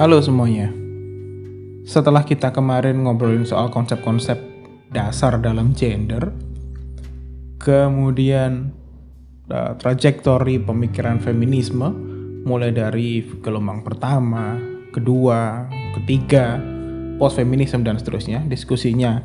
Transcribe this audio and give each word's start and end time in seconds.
Halo 0.00 0.16
semuanya. 0.24 0.72
Setelah 1.84 2.24
kita 2.24 2.56
kemarin 2.56 3.04
ngobrolin 3.04 3.44
soal 3.44 3.68
konsep-konsep 3.68 4.40
dasar 4.88 5.36
dalam 5.36 5.76
gender, 5.76 6.32
kemudian 7.60 8.72
uh, 9.52 9.76
trajektori 9.76 10.56
pemikiran 10.56 11.20
feminisme 11.20 11.92
mulai 12.48 12.72
dari 12.72 13.20
gelombang 13.44 13.84
pertama, 13.84 14.56
kedua, 14.88 15.68
ketiga, 16.00 16.56
post 17.20 17.36
feminisme 17.36 17.84
dan 17.84 18.00
seterusnya, 18.00 18.40
diskusinya 18.48 19.20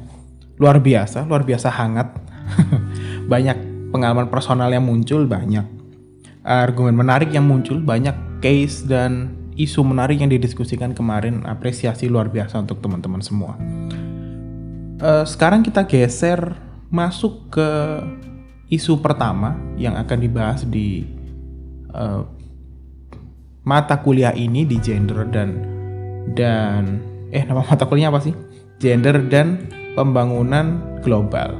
luar 0.60 0.84
biasa, 0.84 1.24
luar 1.24 1.48
biasa 1.48 1.72
hangat. 1.72 2.20
banyak 3.32 3.56
pengalaman 3.96 4.28
personal 4.28 4.68
yang 4.76 4.84
muncul, 4.84 5.24
banyak 5.24 5.64
argumen 6.44 7.00
menarik 7.00 7.32
yang 7.32 7.48
muncul, 7.48 7.80
banyak 7.80 8.44
case 8.44 8.84
dan 8.84 9.45
isu 9.56 9.82
menarik 9.88 10.20
yang 10.20 10.32
didiskusikan 10.32 10.92
kemarin. 10.92 11.48
Apresiasi 11.48 12.12
luar 12.12 12.28
biasa 12.28 12.60
untuk 12.60 12.84
teman-teman 12.84 13.24
semua. 13.24 13.56
Uh, 15.00 15.24
sekarang 15.28 15.64
kita 15.64 15.88
geser 15.88 16.56
masuk 16.92 17.52
ke 17.52 17.70
isu 18.72 19.00
pertama 19.00 19.56
yang 19.76 19.96
akan 20.00 20.18
dibahas 20.20 20.64
di 20.68 21.04
uh, 21.92 22.24
mata 23.66 24.00
kuliah 24.00 24.32
ini 24.36 24.64
di 24.64 24.78
gender 24.80 25.26
dan 25.28 25.50
dan 26.38 27.02
eh 27.34 27.44
nama 27.44 27.64
mata 27.64 27.88
kuliahnya 27.88 28.12
apa 28.12 28.22
sih? 28.24 28.36
Gender 28.80 29.24
dan 29.32 29.72
pembangunan 29.96 31.00
global. 31.00 31.56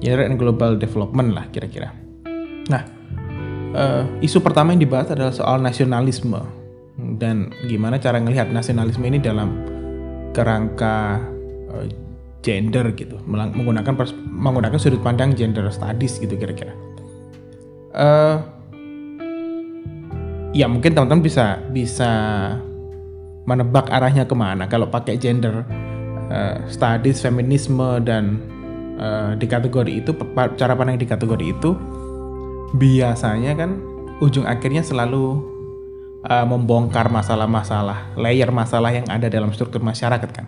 Gender 0.00 0.24
and 0.24 0.40
global 0.40 0.80
development 0.80 1.36
lah 1.36 1.44
kira-kira. 1.52 1.92
Nah, 2.72 2.82
uh, 3.76 4.04
isu 4.24 4.40
pertama 4.40 4.72
yang 4.72 4.80
dibahas 4.80 5.12
adalah 5.12 5.32
soal 5.32 5.60
nasionalisme 5.60 6.59
dan 7.18 7.52
gimana 7.66 8.00
cara 8.00 8.20
ngelihat 8.20 8.52
nasionalisme 8.52 9.04
ini 9.06 9.18
dalam 9.20 9.56
kerangka 10.32 11.20
uh, 11.72 11.86
gender 12.40 12.92
gitu, 12.96 13.20
menggunakan 13.28 13.92
menggunakan 14.32 14.78
sudut 14.80 15.02
pandang 15.04 15.36
gender 15.36 15.68
studies 15.68 16.16
gitu 16.16 16.36
kira-kira. 16.36 16.72
Uh, 17.90 18.38
ya 20.54 20.66
mungkin 20.66 20.94
teman-teman 20.94 21.22
bisa 21.22 21.58
bisa 21.70 22.10
menebak 23.46 23.90
arahnya 23.90 24.26
ke 24.26 24.34
mana 24.34 24.70
kalau 24.70 24.86
pakai 24.86 25.18
gender 25.18 25.66
uh, 26.30 26.56
studies 26.70 27.22
feminisme 27.22 27.98
dan 28.06 28.38
uh, 28.98 29.34
di 29.34 29.46
kategori 29.46 29.90
itu 29.90 30.14
cara 30.54 30.72
pandang 30.78 30.98
di 30.98 31.06
kategori 31.06 31.44
itu 31.50 31.74
biasanya 32.78 33.58
kan 33.58 33.82
ujung 34.22 34.46
akhirnya 34.46 34.84
selalu 34.84 35.42
uh, 36.26 36.46
membongkar 36.48 37.08
masalah-masalah 37.08 38.16
layer 38.18 38.50
masalah 38.50 38.90
yang 38.92 39.06
ada 39.08 39.30
dalam 39.30 39.52
struktur 39.54 39.80
masyarakat 39.80 40.30
kan 40.32 40.46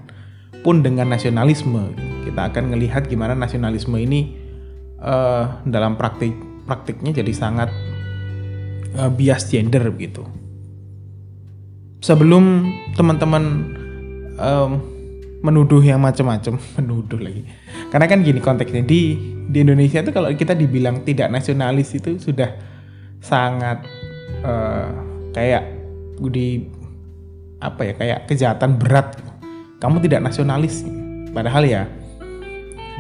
pun 0.62 0.80
dengan 0.80 1.10
nasionalisme 1.10 1.94
kita 2.22 2.48
akan 2.48 2.72
melihat 2.72 3.06
gimana 3.10 3.34
nasionalisme 3.34 3.98
ini 3.98 4.42
uh, 5.02 5.60
dalam 5.66 5.98
praktik 5.98 6.32
praktiknya 6.64 7.10
jadi 7.10 7.32
sangat 7.34 7.68
uh, 8.96 9.10
bias 9.10 9.50
gender 9.50 9.82
begitu. 9.90 10.22
Sebelum 12.02 12.66
teman-teman 12.98 13.44
um, 14.38 14.70
menuduh 15.42 15.82
yang 15.82 16.02
macam-macam, 16.02 16.58
menuduh 16.78 17.18
lagi. 17.18 17.46
Karena 17.90 18.06
kan 18.08 18.22
gini 18.22 18.40
konteksnya 18.40 18.82
di 18.86 19.18
di 19.42 19.58
Indonesia 19.60 20.00
itu 20.00 20.14
kalau 20.14 20.30
kita 20.32 20.54
dibilang 20.54 21.02
tidak 21.02 21.28
nasionalis 21.28 21.92
itu 21.98 22.16
sudah 22.16 22.54
sangat 23.22 23.84
uh, 24.42 25.11
kayak 25.32 25.64
di 26.32 26.68
apa 27.58 27.80
ya 27.88 27.92
kayak 27.96 28.18
kejahatan 28.30 28.78
berat. 28.78 29.18
Kamu 29.82 29.98
tidak 29.98 30.30
nasionalis. 30.30 30.86
Padahal 31.34 31.66
ya 31.66 31.88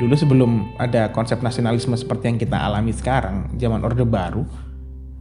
dulu 0.00 0.16
sebelum 0.16 0.72
ada 0.80 1.12
konsep 1.12 1.38
nasionalisme 1.44 1.94
seperti 1.94 2.32
yang 2.32 2.38
kita 2.40 2.58
alami 2.58 2.90
sekarang, 2.90 3.52
zaman 3.60 3.84
Orde 3.84 4.02
Baru, 4.08 4.42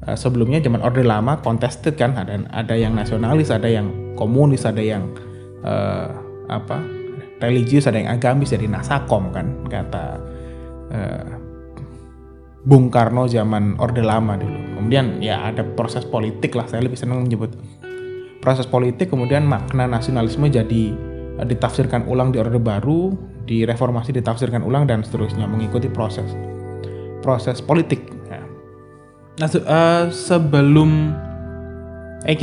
uh, 0.08 0.18
sebelumnya 0.18 0.62
zaman 0.62 0.82
orde 0.82 1.06
lama 1.06 1.38
contested 1.42 1.98
kan 1.98 2.18
ada 2.18 2.42
ada 2.50 2.74
yang 2.74 2.98
nasionalis 2.98 3.54
ada 3.54 3.70
yang 3.70 4.16
komunis 4.18 4.66
ada 4.66 4.82
yang 4.82 5.10
uh, 5.66 6.10
apa 6.50 6.82
religius 7.42 7.86
ada 7.90 8.02
yang 8.02 8.10
agamis 8.10 8.54
jadi 8.54 8.66
nasakom 8.70 9.30
kan 9.34 9.54
kata 9.70 10.06
uh, 10.94 11.26
Bung 12.62 12.94
Karno 12.94 13.26
zaman 13.26 13.82
orde 13.82 14.06
lama 14.06 14.38
dulu. 14.38 14.78
Kemudian 14.78 15.18
ya 15.18 15.50
ada 15.50 15.66
proses 15.66 16.06
politik 16.06 16.54
lah 16.54 16.70
saya 16.70 16.86
lebih 16.86 16.98
senang 16.98 17.26
menyebut. 17.26 17.50
Proses 18.42 18.70
politik 18.70 19.10
kemudian 19.10 19.46
makna 19.46 19.90
nasionalisme 19.90 20.46
jadi 20.50 20.94
uh, 21.42 21.46
ditafsirkan 21.46 22.06
ulang 22.06 22.30
di 22.30 22.38
orde 22.38 22.62
baru 22.62 23.14
di 23.50 23.66
reformasi 23.66 24.14
ditafsirkan 24.14 24.62
ulang 24.62 24.86
dan 24.86 25.02
seterusnya 25.02 25.50
mengikuti 25.50 25.90
proses 25.90 26.30
proses 27.26 27.62
politik. 27.62 28.02
Nah, 28.30 29.50
uh, 29.50 30.06
sebelum 30.14 31.18
eh 32.30 32.38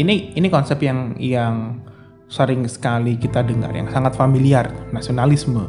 ini 0.00 0.32
ini 0.32 0.48
konsep 0.48 0.80
yang 0.80 1.12
yang 1.20 1.84
sering 2.32 2.64
sekali 2.64 3.20
kita 3.20 3.44
dengar 3.44 3.76
yang 3.76 3.92
sangat 3.92 4.16
familiar 4.16 4.72
nasionalisme. 4.96 5.68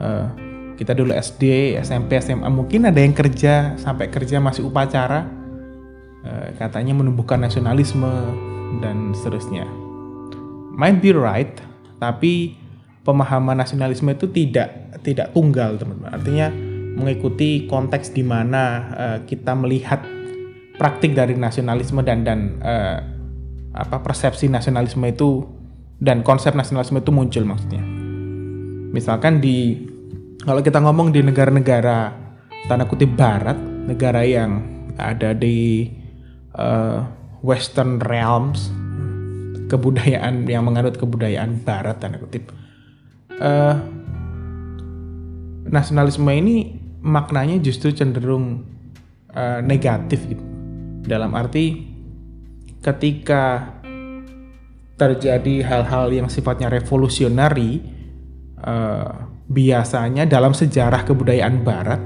Uh, 0.00 0.47
kita 0.78 0.94
dulu 0.94 1.10
SD, 1.10 1.74
SMP, 1.82 2.22
SMA 2.22 2.46
mungkin 2.46 2.86
ada 2.86 3.02
yang 3.02 3.10
kerja 3.10 3.74
sampai 3.74 4.06
kerja 4.14 4.38
masih 4.38 4.70
upacara 4.70 5.26
uh, 6.22 6.54
katanya 6.54 6.94
menumbuhkan 6.94 7.42
nasionalisme 7.42 8.06
dan 8.78 9.10
seterusnya. 9.10 9.66
Might 10.78 11.02
be 11.02 11.10
right, 11.10 11.50
tapi 11.98 12.54
pemahaman 13.02 13.58
nasionalisme 13.58 14.06
itu 14.14 14.30
tidak 14.30 15.02
tidak 15.02 15.34
tunggal 15.34 15.74
teman-teman. 15.74 16.14
Artinya 16.14 16.46
mengikuti 16.94 17.66
konteks 17.66 18.14
di 18.14 18.22
mana 18.22 18.62
uh, 18.94 19.18
kita 19.26 19.58
melihat 19.58 19.98
praktik 20.78 21.18
dari 21.18 21.34
nasionalisme 21.34 22.06
dan 22.06 22.22
dan 22.22 22.62
uh, 22.62 23.02
apa 23.74 23.98
persepsi 23.98 24.46
nasionalisme 24.46 25.02
itu 25.10 25.42
dan 25.98 26.22
konsep 26.22 26.54
nasionalisme 26.54 27.02
itu 27.02 27.10
muncul 27.10 27.42
maksudnya. 27.42 27.82
Misalkan 28.94 29.42
di 29.42 29.87
kalau 30.48 30.64
kita 30.64 30.80
ngomong 30.80 31.12
di 31.12 31.20
negara-negara 31.20 32.08
tanda 32.72 32.88
kutip 32.88 33.12
barat, 33.12 33.60
negara 33.84 34.24
yang 34.24 34.64
ada 34.96 35.36
di 35.36 35.84
uh, 36.56 37.04
western 37.44 38.00
realms, 38.00 38.72
kebudayaan 39.68 40.48
yang 40.48 40.64
menganut 40.64 40.96
kebudayaan 40.96 41.60
barat 41.60 42.00
tanda 42.00 42.16
kutip. 42.16 42.48
Uh, 43.36 43.76
nasionalisme 45.68 46.32
ini 46.32 46.80
maknanya 47.04 47.60
justru 47.60 47.92
cenderung 47.92 48.64
uh, 49.36 49.60
negatif 49.60 50.24
gitu. 50.32 50.40
Dalam 51.04 51.36
arti 51.36 51.92
ketika 52.80 53.76
terjadi 54.96 55.60
hal-hal 55.60 56.08
yang 56.08 56.32
sifatnya 56.32 56.72
revolusionari 56.72 57.84
biasanya 59.48 60.28
dalam 60.28 60.52
sejarah 60.52 61.08
kebudayaan 61.08 61.64
barat 61.64 62.00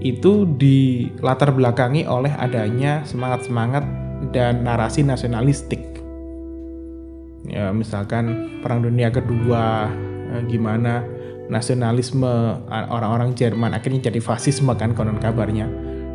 itu 0.00 0.48
dilatar 0.58 1.54
belakangi 1.54 2.08
oleh 2.08 2.32
adanya 2.34 3.06
semangat-semangat 3.06 3.84
dan 4.34 4.64
narasi 4.66 5.04
nasionalistik. 5.04 5.80
Ya, 7.46 7.72
misalkan 7.72 8.58
Perang 8.60 8.84
Dunia 8.84 9.08
Kedua, 9.12 9.88
eh, 10.34 10.42
gimana 10.48 11.04
nasionalisme 11.50 12.62
orang-orang 12.70 13.34
Jerman 13.34 13.74
akhirnya 13.74 14.08
jadi 14.08 14.22
fasisme 14.22 14.70
kan 14.78 14.94
konon 14.94 15.18
kabarnya 15.18 15.66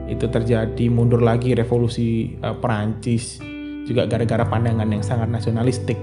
itu 0.07 0.31
terjadi 0.31 0.88
mundur 0.88 1.19
lagi 1.19 1.51
revolusi 1.51 2.39
uh, 2.39 2.56
Perancis 2.56 3.44
juga 3.83 4.07
gara-gara 4.07 4.48
pandangan 4.48 4.88
yang 4.88 5.04
sangat 5.04 5.28
nasionalistik 5.28 6.00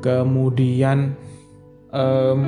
kemudian 0.00 1.12
um, 1.92 2.40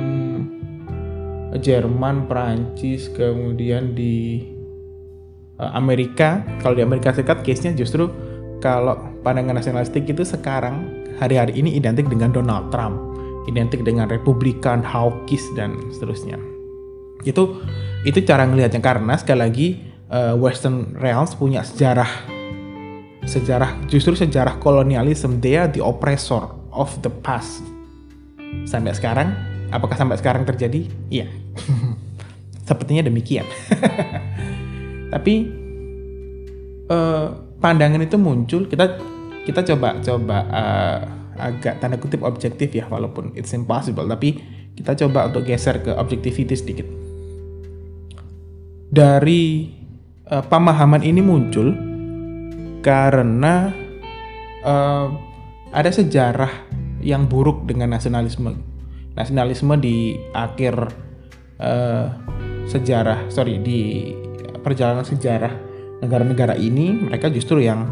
Jerman 1.59 2.27
Perancis 2.27 3.07
kemudian 3.11 3.95
di 3.95 4.43
uh, 5.59 5.71
Amerika. 5.75 6.43
Kalau 6.59 6.75
di 6.75 6.83
Amerika 6.83 7.15
Serikat 7.15 7.43
case-nya 7.43 7.75
justru 7.75 8.11
kalau 8.63 8.97
pandangan 9.21 9.59
nasionalistik 9.59 10.07
itu 10.07 10.23
sekarang 10.23 11.05
hari-hari 11.19 11.55
ini 11.59 11.75
identik 11.75 12.07
dengan 12.11 12.31
Donald 12.31 12.71
Trump 12.71 13.15
identik 13.45 13.85
dengan 13.85 14.09
Republikan, 14.09 14.81
hawkish 14.81 15.45
dan 15.53 15.77
seterusnya. 15.93 16.37
Itu 17.25 17.61
itu 18.05 18.21
cara 18.25 18.45
ngelihatnya. 18.45 18.81
Karena 18.81 19.17
sekali 19.17 19.39
lagi 19.39 19.67
uh, 20.09 20.33
Western 20.37 20.93
Realms 20.97 21.33
punya 21.37 21.61
sejarah 21.65 22.09
sejarah 23.25 23.89
justru 23.89 24.13
sejarah 24.13 24.61
kolonialisme. 24.61 25.41
Dia 25.41 25.69
the 25.69 25.81
oppressor 25.81 26.45
of 26.73 26.93
the 27.01 27.09
past. 27.23 27.61
Sampai 28.65 28.93
sekarang 28.93 29.33
apakah 29.75 29.99
sampai 29.99 30.17
sekarang 30.17 30.47
terjadi? 30.47 30.87
Iya. 31.11 31.27
Sepertinya 32.67 33.05
demikian. 33.05 33.45
Tapi 35.13 35.33
uh, 36.89 37.27
pandangan 37.59 38.01
itu 38.01 38.17
muncul. 38.17 38.65
Kita 38.65 38.97
kita 39.45 39.61
coba 39.73 40.01
coba 40.01 40.37
uh, 40.49 40.99
agak 41.35 41.83
tanda 41.83 41.99
kutip 41.99 42.25
objektif 42.25 42.73
ya 42.73 42.89
walaupun 42.89 43.35
it's 43.37 43.53
impossible. 43.53 44.07
Tapi 44.07 44.41
kita 44.75 44.97
coba 45.05 45.29
untuk 45.29 45.45
geser 45.45 45.83
ke 45.83 45.91
objectivity 45.93 46.55
sedikit. 46.57 46.87
Dari 48.89 49.71
uh, 50.31 50.43
pemahaman 50.45 51.03
ini 51.03 51.21
muncul 51.21 51.75
karena 52.81 53.69
uh, 54.65 55.07
ada 55.69 55.91
sejarah 55.91 56.49
yang 57.05 57.29
buruk 57.29 57.69
dengan 57.69 57.93
nasionalisme 57.93 58.74
nasionalisme 59.15 59.75
di 59.79 60.19
akhir 60.35 60.75
uh, 61.59 62.07
sejarah 62.67 63.31
sorry 63.31 63.59
di 63.63 64.11
perjalanan 64.61 65.07
sejarah 65.07 65.51
negara-negara 66.03 66.59
ini 66.59 67.07
mereka 67.07 67.31
justru 67.31 67.63
yang 67.63 67.87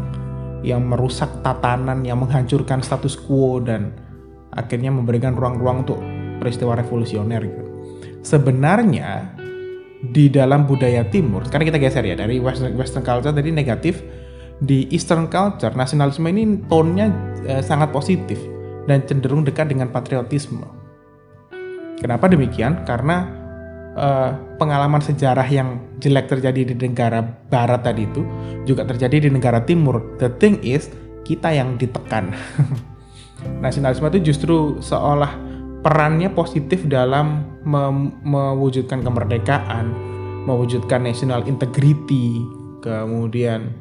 yang 0.64 0.80
merusak 0.84 1.44
tatanan 1.44 2.04
yang 2.04 2.20
menghancurkan 2.24 2.80
status 2.80 3.20
quo 3.20 3.60
dan 3.60 3.92
akhirnya 4.56 4.88
memberikan 4.88 5.36
ruang-ruang 5.36 5.84
untuk 5.84 6.00
peristiwa 6.40 6.72
revolusioner 6.78 7.40
gitu. 7.44 7.62
Sebenarnya 8.24 9.36
di 10.00 10.32
dalam 10.32 10.64
budaya 10.64 11.04
timur, 11.08 11.44
sekarang 11.44 11.68
kita 11.68 11.80
geser 11.80 12.04
ya 12.08 12.16
dari 12.16 12.40
western, 12.40 12.72
western 12.76 13.04
culture 13.04 13.32
tadi 13.32 13.52
negatif 13.52 14.00
di 14.64 14.88
eastern 14.88 15.28
culture 15.28 15.72
nasionalisme 15.76 16.24
ini 16.30 16.64
tone-nya 16.64 17.06
eh, 17.44 17.62
sangat 17.64 17.92
positif 17.92 18.40
dan 18.88 19.04
cenderung 19.04 19.44
dekat 19.44 19.68
dengan 19.68 19.92
patriotisme. 19.92 20.83
Kenapa 22.04 22.28
demikian? 22.28 22.84
Karena 22.84 23.24
uh, 23.96 24.36
pengalaman 24.60 25.00
sejarah 25.00 25.48
yang 25.48 25.80
jelek 26.04 26.28
terjadi 26.28 26.76
di 26.76 26.76
negara 26.76 27.24
barat 27.24 27.80
tadi 27.80 28.04
itu 28.04 28.20
juga 28.68 28.84
terjadi 28.84 29.24
di 29.24 29.30
negara 29.32 29.64
timur. 29.64 30.20
The 30.20 30.28
thing 30.36 30.60
is, 30.60 30.92
kita 31.24 31.56
yang 31.56 31.80
ditekan. 31.80 32.36
Nasionalisme 33.64 34.04
itu 34.12 34.36
justru 34.36 34.84
seolah 34.84 35.32
perannya 35.80 36.28
positif 36.28 36.84
dalam 36.84 37.48
me 37.64 38.12
mewujudkan 38.20 39.00
kemerdekaan, 39.00 39.96
mewujudkan 40.44 41.08
national 41.08 41.48
integrity, 41.48 42.44
kemudian 42.84 43.72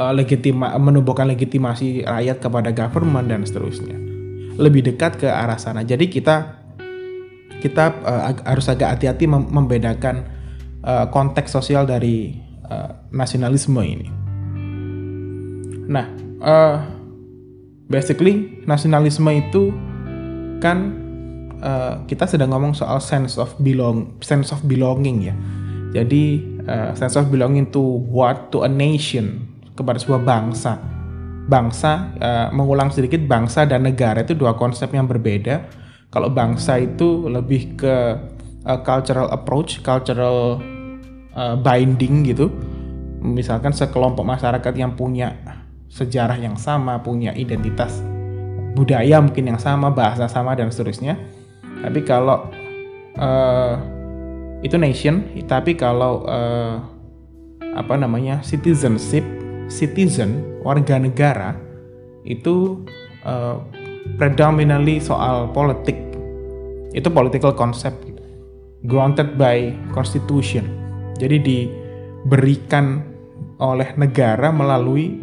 uh, 0.00 0.16
legitima 0.16 0.80
menumbuhkan 0.80 1.28
legitimasi 1.28 2.08
rakyat 2.08 2.40
kepada 2.40 2.72
government 2.72 3.28
dan 3.28 3.44
seterusnya. 3.44 4.00
Lebih 4.56 4.96
dekat 4.96 5.20
ke 5.20 5.28
arah 5.28 5.60
sana. 5.60 5.84
Jadi 5.84 6.08
kita 6.08 6.61
kita 7.62 7.94
uh, 8.02 8.34
harus 8.42 8.66
agak 8.66 8.98
hati-hati 8.98 9.30
mem 9.30 9.46
membedakan 9.46 10.26
uh, 10.82 11.06
konteks 11.14 11.54
sosial 11.54 11.86
dari 11.86 12.34
uh, 12.66 12.90
nasionalisme 13.14 13.78
ini. 13.78 14.10
Nah, 15.86 16.06
uh, 16.42 16.82
basically 17.86 18.66
nasionalisme 18.66 19.30
itu 19.30 19.70
kan 20.58 20.78
uh, 21.62 22.02
kita 22.10 22.26
sedang 22.26 22.50
ngomong 22.50 22.74
soal 22.74 22.98
sense 22.98 23.38
of 23.38 23.54
belong, 23.62 24.18
sense 24.18 24.50
of 24.50 24.58
belonging 24.66 25.30
ya. 25.30 25.34
Jadi 25.94 26.42
uh, 26.66 26.90
sense 26.98 27.14
of 27.14 27.30
belonging 27.30 27.70
to 27.70 28.02
what, 28.10 28.50
to 28.50 28.66
a 28.66 28.70
nation, 28.70 29.46
kepada 29.78 30.02
sebuah 30.02 30.26
bangsa. 30.26 30.82
Bangsa, 31.42 32.14
uh, 32.22 32.48
mengulang 32.54 32.90
sedikit, 32.94 33.22
bangsa 33.26 33.66
dan 33.66 33.86
negara 33.86 34.22
itu 34.22 34.32
dua 34.34 34.54
konsep 34.54 34.88
yang 34.94 35.06
berbeda 35.10 35.81
kalau 36.12 36.28
bangsa 36.28 36.76
itu 36.76 37.24
lebih 37.24 37.80
ke 37.80 37.96
uh, 38.68 38.80
cultural 38.84 39.32
approach, 39.32 39.80
cultural 39.80 40.60
uh, 41.32 41.56
binding 41.56 42.28
gitu. 42.28 42.52
Misalkan 43.24 43.72
sekelompok 43.72 44.20
masyarakat 44.26 44.74
yang 44.76 44.92
punya 44.92 45.40
sejarah 45.88 46.36
yang 46.36 46.60
sama, 46.60 47.00
punya 47.00 47.32
identitas 47.32 48.04
budaya 48.76 49.20
mungkin 49.24 49.56
yang 49.56 49.60
sama, 49.60 49.88
bahasa 49.88 50.28
sama 50.28 50.52
dan 50.52 50.68
seterusnya. 50.68 51.16
Tapi 51.80 52.04
kalau 52.04 52.44
uh, 53.16 53.74
itu 54.60 54.76
nation, 54.76 55.24
tapi 55.48 55.76
kalau 55.80 56.28
uh, 56.28 56.76
apa 57.72 57.94
namanya 57.96 58.44
citizenship, 58.44 59.24
citizen 59.72 60.60
warga 60.60 61.00
negara 61.00 61.56
itu 62.22 62.84
uh, 63.24 63.64
predominantly 64.16 64.98
soal 64.98 65.50
politik. 65.50 65.98
Itu 66.92 67.08
political 67.08 67.56
concept 67.56 68.04
gitu. 68.04 68.22
Grounded 68.86 69.38
by 69.38 69.72
constitution. 69.96 70.66
Jadi 71.16 71.36
diberikan 71.40 73.04
oleh 73.62 73.94
negara 73.94 74.50
melalui 74.50 75.14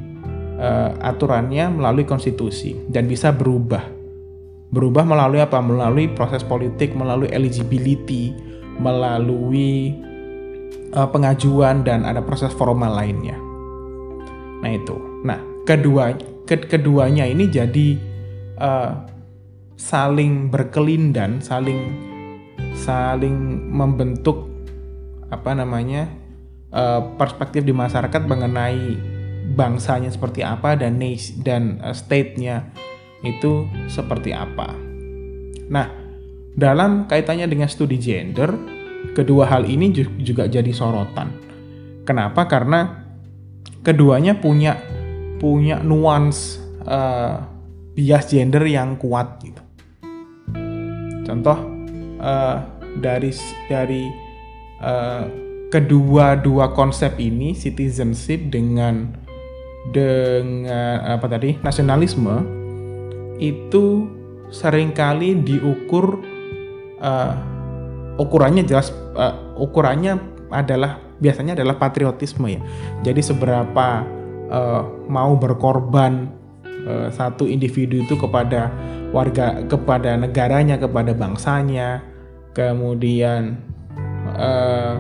uh, 0.60 0.92
aturannya 1.04 1.72
melalui 1.72 2.08
konstitusi 2.08 2.76
dan 2.88 3.06
bisa 3.08 3.36
berubah. 3.36 3.84
Berubah 4.70 5.02
melalui 5.02 5.42
apa? 5.42 5.58
Melalui 5.60 6.08
proses 6.14 6.46
politik, 6.46 6.94
melalui 6.94 7.28
eligibility, 7.34 8.32
melalui 8.78 9.98
uh, 10.94 11.10
pengajuan 11.10 11.82
dan 11.82 12.06
ada 12.06 12.22
proses 12.22 12.54
formal 12.54 12.94
lainnya. 12.94 13.36
Nah 14.62 14.72
itu. 14.72 14.96
Nah 15.26 15.42
kedua 15.66 16.14
ke 16.46 16.66
keduanya 16.66 17.26
ini 17.26 17.50
jadi 17.50 18.09
uh, 18.60 19.08
saling 19.80 20.52
berkelindan, 20.52 21.40
saling 21.40 21.96
saling 22.76 23.64
membentuk 23.72 24.52
apa 25.32 25.56
namanya 25.56 26.12
uh, 26.76 27.16
perspektif 27.16 27.64
di 27.64 27.72
masyarakat 27.72 28.22
mengenai 28.28 29.00
bangsanya 29.56 30.12
seperti 30.14 30.46
apa 30.46 30.78
dan 30.78 31.00
dan 31.42 31.82
uh, 31.82 31.96
state-nya 31.96 32.70
itu 33.24 33.68
seperti 33.92 34.32
apa. 34.32 34.76
Nah, 35.70 35.88
dalam 36.56 37.06
kaitannya 37.06 37.48
dengan 37.48 37.68
studi 37.68 38.00
gender, 38.00 38.52
kedua 39.16 39.48
hal 39.48 39.68
ini 39.68 39.92
juga 40.24 40.48
jadi 40.48 40.72
sorotan. 40.72 41.30
Kenapa? 42.08 42.48
Karena 42.50 43.06
keduanya 43.86 44.40
punya 44.40 44.80
punya 45.40 45.80
nuans 45.80 46.60
uh, 46.84 47.59
bias 48.00 48.32
gender 48.32 48.64
yang 48.64 48.96
kuat 48.96 49.44
gitu. 49.44 49.60
Contoh 51.28 51.60
uh, 52.24 52.64
dari 53.04 53.36
dari 53.68 54.08
uh, 54.80 55.28
kedua 55.68 56.40
dua 56.40 56.72
konsep 56.72 57.20
ini 57.20 57.52
citizenship 57.52 58.48
dengan 58.48 59.12
dengan 59.92 60.64
apa 61.04 61.26
tadi 61.28 61.60
nasionalisme 61.60 62.46
itu 63.40 64.08
sering 64.48 64.96
kali 64.96 65.36
diukur 65.44 66.24
uh, 67.04 67.34
ukurannya 68.16 68.64
jelas 68.64 68.96
uh, 69.16 69.60
ukurannya 69.60 70.20
adalah 70.52 71.00
biasanya 71.20 71.54
adalah 71.54 71.76
patriotisme 71.76 72.48
ya. 72.48 72.62
Jadi 73.04 73.22
seberapa 73.24 74.04
uh, 74.50 74.84
mau 75.08 75.36
berkorban 75.38 76.39
Eh, 76.90 77.10
satu 77.14 77.46
individu 77.46 78.02
itu 78.02 78.18
kepada 78.18 78.74
warga 79.14 79.62
kepada 79.70 80.18
negaranya 80.18 80.82
kepada 80.82 81.14
bangsanya. 81.14 82.02
Kemudian 82.50 83.62
uh, 84.34 84.98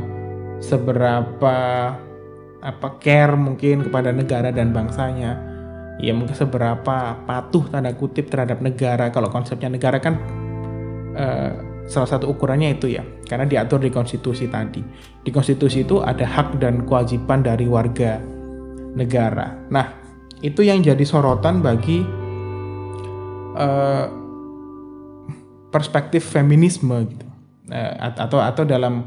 seberapa 0.62 1.58
apa 2.62 2.90
care 3.02 3.34
mungkin 3.34 3.90
kepada 3.90 4.14
negara 4.14 4.54
dan 4.54 4.70
bangsanya. 4.70 5.34
Ya 5.98 6.14
mungkin 6.14 6.38
seberapa 6.38 7.26
patuh 7.26 7.66
tanda 7.74 7.90
kutip 7.98 8.30
terhadap 8.30 8.62
negara. 8.62 9.10
Kalau 9.10 9.34
konsepnya 9.34 9.74
negara 9.74 9.98
kan 9.98 10.14
uh, 11.18 11.52
salah 11.90 12.06
satu 12.06 12.30
ukurannya 12.30 12.78
itu 12.78 12.94
ya 12.94 13.02
karena 13.26 13.50
diatur 13.50 13.82
di 13.82 13.90
konstitusi 13.90 14.46
tadi. 14.46 14.86
Di 15.26 15.34
konstitusi 15.34 15.82
itu 15.82 16.06
ada 16.06 16.24
hak 16.24 16.62
dan 16.62 16.86
kewajiban 16.86 17.42
dari 17.42 17.66
warga 17.66 18.22
negara. 18.94 19.58
Nah 19.74 20.09
itu 20.40 20.64
yang 20.64 20.80
jadi 20.80 21.04
sorotan 21.04 21.60
bagi 21.60 22.00
uh, 23.60 24.06
perspektif 25.70 26.24
feminisme 26.24 26.96
gitu. 27.08 27.28
Uh, 27.70 27.94
atau 28.18 28.42
atau 28.42 28.64
dalam 28.66 29.06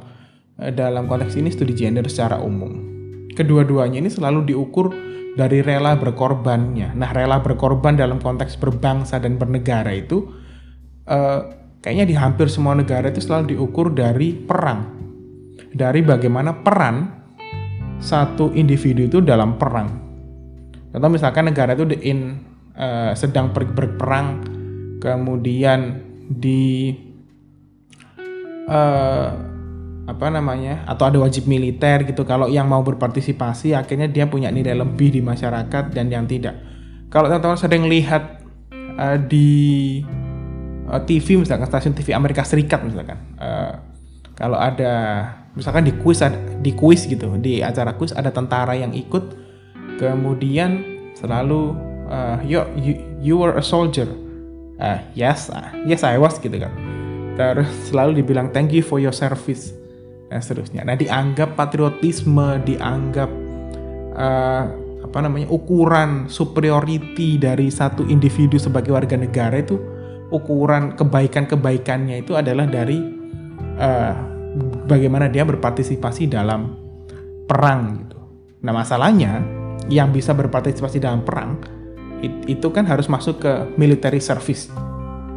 uh, 0.61 0.71
dalam 0.71 1.09
konteks 1.09 1.35
ini 1.41 1.49
studi 1.49 1.73
gender 1.73 2.05
secara 2.07 2.39
umum. 2.39 2.93
Kedua-duanya 3.33 4.05
ini 4.05 4.13
selalu 4.13 4.53
diukur 4.53 4.93
dari 5.33 5.65
rela 5.65 5.97
berkorbannya. 5.97 6.93
Nah 6.93 7.11
rela 7.17 7.41
berkorban 7.41 7.97
dalam 7.97 8.21
konteks 8.21 8.61
berbangsa 8.61 9.17
dan 9.17 9.41
bernegara 9.41 9.97
itu 9.97 10.29
uh, 11.09 11.41
kayaknya 11.81 12.07
di 12.13 12.15
hampir 12.15 12.53
semua 12.53 12.77
negara 12.77 13.09
itu 13.09 13.25
selalu 13.25 13.57
diukur 13.57 13.89
dari 13.97 14.37
perang. 14.37 15.01
Dari 15.73 16.05
bagaimana 16.05 16.61
peran 16.61 17.25
satu 17.97 18.53
individu 18.53 19.09
itu 19.09 19.19
dalam 19.25 19.57
perang 19.57 20.02
Contoh 20.93 21.09
misalkan 21.09 21.49
negara 21.49 21.73
itu 21.73 21.89
in 22.05 22.37
uh, 22.77 23.17
sedang 23.17 23.51
ber 23.57 23.65
berperang, 23.73 24.45
kemudian 25.01 26.05
di 26.29 26.93
uh, 28.69 29.29
apa 30.03 30.27
namanya 30.29 30.85
atau 30.85 31.09
ada 31.09 31.19
wajib 31.19 31.49
militer 31.49 32.05
gitu. 32.05 32.29
Kalau 32.29 32.47
yang 32.47 32.69
mau 32.69 32.85
berpartisipasi 32.85 33.73
akhirnya 33.73 34.13
dia 34.13 34.29
punya 34.29 34.53
nilai 34.53 34.77
lebih 34.77 35.17
di 35.17 35.25
masyarakat 35.25 35.97
dan 35.97 36.13
yang 36.13 36.29
tidak. 36.29 36.61
Kalau 37.09 37.33
teman-teman 37.33 37.57
sering 37.57 37.89
lihat 37.89 38.45
uh, 39.01 39.17
di 39.17 40.01
uh, 40.89 41.01
TV 41.09 41.41
misalkan 41.41 41.69
stasiun 41.69 41.97
TV 41.97 42.13
Amerika 42.13 42.45
Serikat 42.45 42.85
misalkan 42.85 43.17
uh, 43.41 43.81
kalau 44.37 44.57
ada 44.57 45.29
misalkan 45.57 45.85
di 45.85 45.93
kuis 45.97 46.25
di 46.65 46.73
kuis 46.73 47.05
gitu 47.05 47.37
di 47.37 47.61
acara 47.61 47.97
kuis 47.97 48.17
ada 48.17 48.33
tentara 48.33 48.73
yang 48.77 48.93
ikut 48.97 49.42
kemudian 50.03 50.83
selalu 51.15 51.79
uh, 52.11 52.43
you, 52.43 52.59
you 52.75 52.99
you 53.23 53.35
were 53.39 53.55
a 53.55 53.63
soldier. 53.63 54.11
Uh, 54.83 54.99
yes 55.15 55.47
uh, 55.47 55.71
yes 55.87 56.03
I 56.03 56.19
was 56.19 56.43
gitu 56.43 56.59
kan. 56.59 56.75
Terus 57.39 57.71
selalu 57.87 58.19
dibilang 58.19 58.51
thank 58.51 58.75
you 58.75 58.83
for 58.83 58.99
your 58.99 59.15
service. 59.15 59.71
Dan 60.27 60.41
seterusnya. 60.41 60.83
Nah 60.83 60.97
dianggap 60.97 61.55
patriotisme 61.55 62.65
dianggap 62.65 63.31
uh, 64.17 64.65
apa 65.05 65.19
namanya 65.21 65.53
ukuran 65.53 66.25
superiority 66.27 67.37
dari 67.37 67.69
satu 67.69 68.09
individu 68.09 68.57
sebagai 68.57 68.97
warga 68.97 69.13
negara 69.13 69.61
itu 69.61 69.77
ukuran 70.33 70.97
kebaikan-kebaikannya 70.97 72.25
itu 72.25 72.33
adalah 72.33 72.65
dari 72.65 72.97
uh, 73.77 74.15
bagaimana 74.89 75.29
dia 75.29 75.45
berpartisipasi 75.45 76.33
dalam 76.33 76.81
perang 77.45 78.01
gitu. 78.01 78.19
Nah 78.65 78.73
masalahnya 78.73 79.62
yang 79.91 80.15
bisa 80.15 80.37
berpartisipasi 80.37 81.03
dalam 81.03 81.27
perang 81.27 81.59
itu 82.47 82.71
kan 82.71 82.87
harus 82.87 83.11
masuk 83.11 83.43
ke 83.43 83.53
military 83.75 84.23
service, 84.23 84.71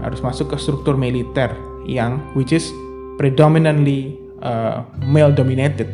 harus 0.06 0.22
masuk 0.22 0.54
ke 0.54 0.58
struktur 0.62 0.94
militer 0.94 1.50
yang 1.90 2.22
which 2.38 2.54
is 2.54 2.70
predominantly 3.18 4.14
uh, 4.46 4.86
male 5.02 5.34
dominated. 5.34 5.90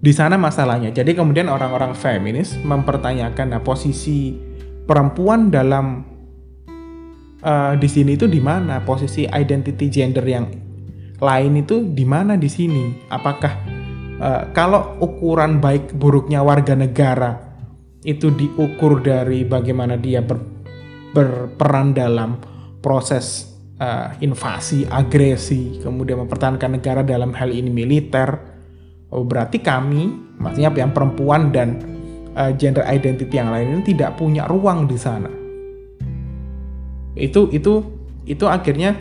Di 0.00 0.12
sana 0.16 0.40
masalahnya. 0.40 0.88
Jadi 0.96 1.12
kemudian 1.12 1.52
orang-orang 1.52 1.92
feminis 1.92 2.56
mempertanyakan 2.64 3.52
nah, 3.52 3.60
posisi 3.60 4.32
perempuan 4.88 5.52
dalam 5.52 6.00
uh, 7.44 7.76
di 7.76 7.88
sini 7.88 8.16
itu 8.16 8.24
di 8.24 8.40
mana 8.40 8.80
posisi 8.80 9.28
identity 9.28 9.92
gender 9.92 10.24
yang 10.24 10.48
lain 11.20 11.52
itu 11.60 11.84
di 11.84 12.08
mana 12.08 12.40
di 12.40 12.48
sini? 12.48 12.96
Apakah 13.12 13.69
uh, 14.20 14.52
kalau 14.52 15.00
ukuran 15.00 15.58
baik 15.58 15.96
buruknya 15.96 16.44
warga 16.44 16.76
negara 16.76 17.50
itu 18.04 18.32
diukur 18.32 19.00
dari 19.00 19.44
bagaimana 19.44 19.96
dia 19.96 20.24
ber, 20.24 20.40
berperan 21.12 21.92
dalam 21.92 22.40
proses 22.80 23.50
uh, 23.76 24.16
invasi, 24.24 24.88
agresi, 24.88 25.80
kemudian 25.80 26.24
mempertahankan 26.24 26.80
negara 26.80 27.00
dalam 27.04 27.36
hal 27.36 27.52
ini 27.52 27.68
militer. 27.68 28.28
Oh, 29.10 29.26
berarti 29.26 29.58
kami, 29.58 30.06
maksudnya 30.38 30.70
yang 30.70 30.94
perempuan 30.94 31.50
dan 31.50 31.82
uh, 32.38 32.54
gender 32.54 32.86
identity 32.86 33.36
yang 33.36 33.50
lain 33.50 33.80
ini 33.80 33.82
tidak 33.92 34.16
punya 34.16 34.46
ruang 34.46 34.86
di 34.86 34.96
sana. 34.96 35.28
Itu 37.18 37.50
itu 37.50 37.82
itu 38.24 38.44
akhirnya 38.46 38.94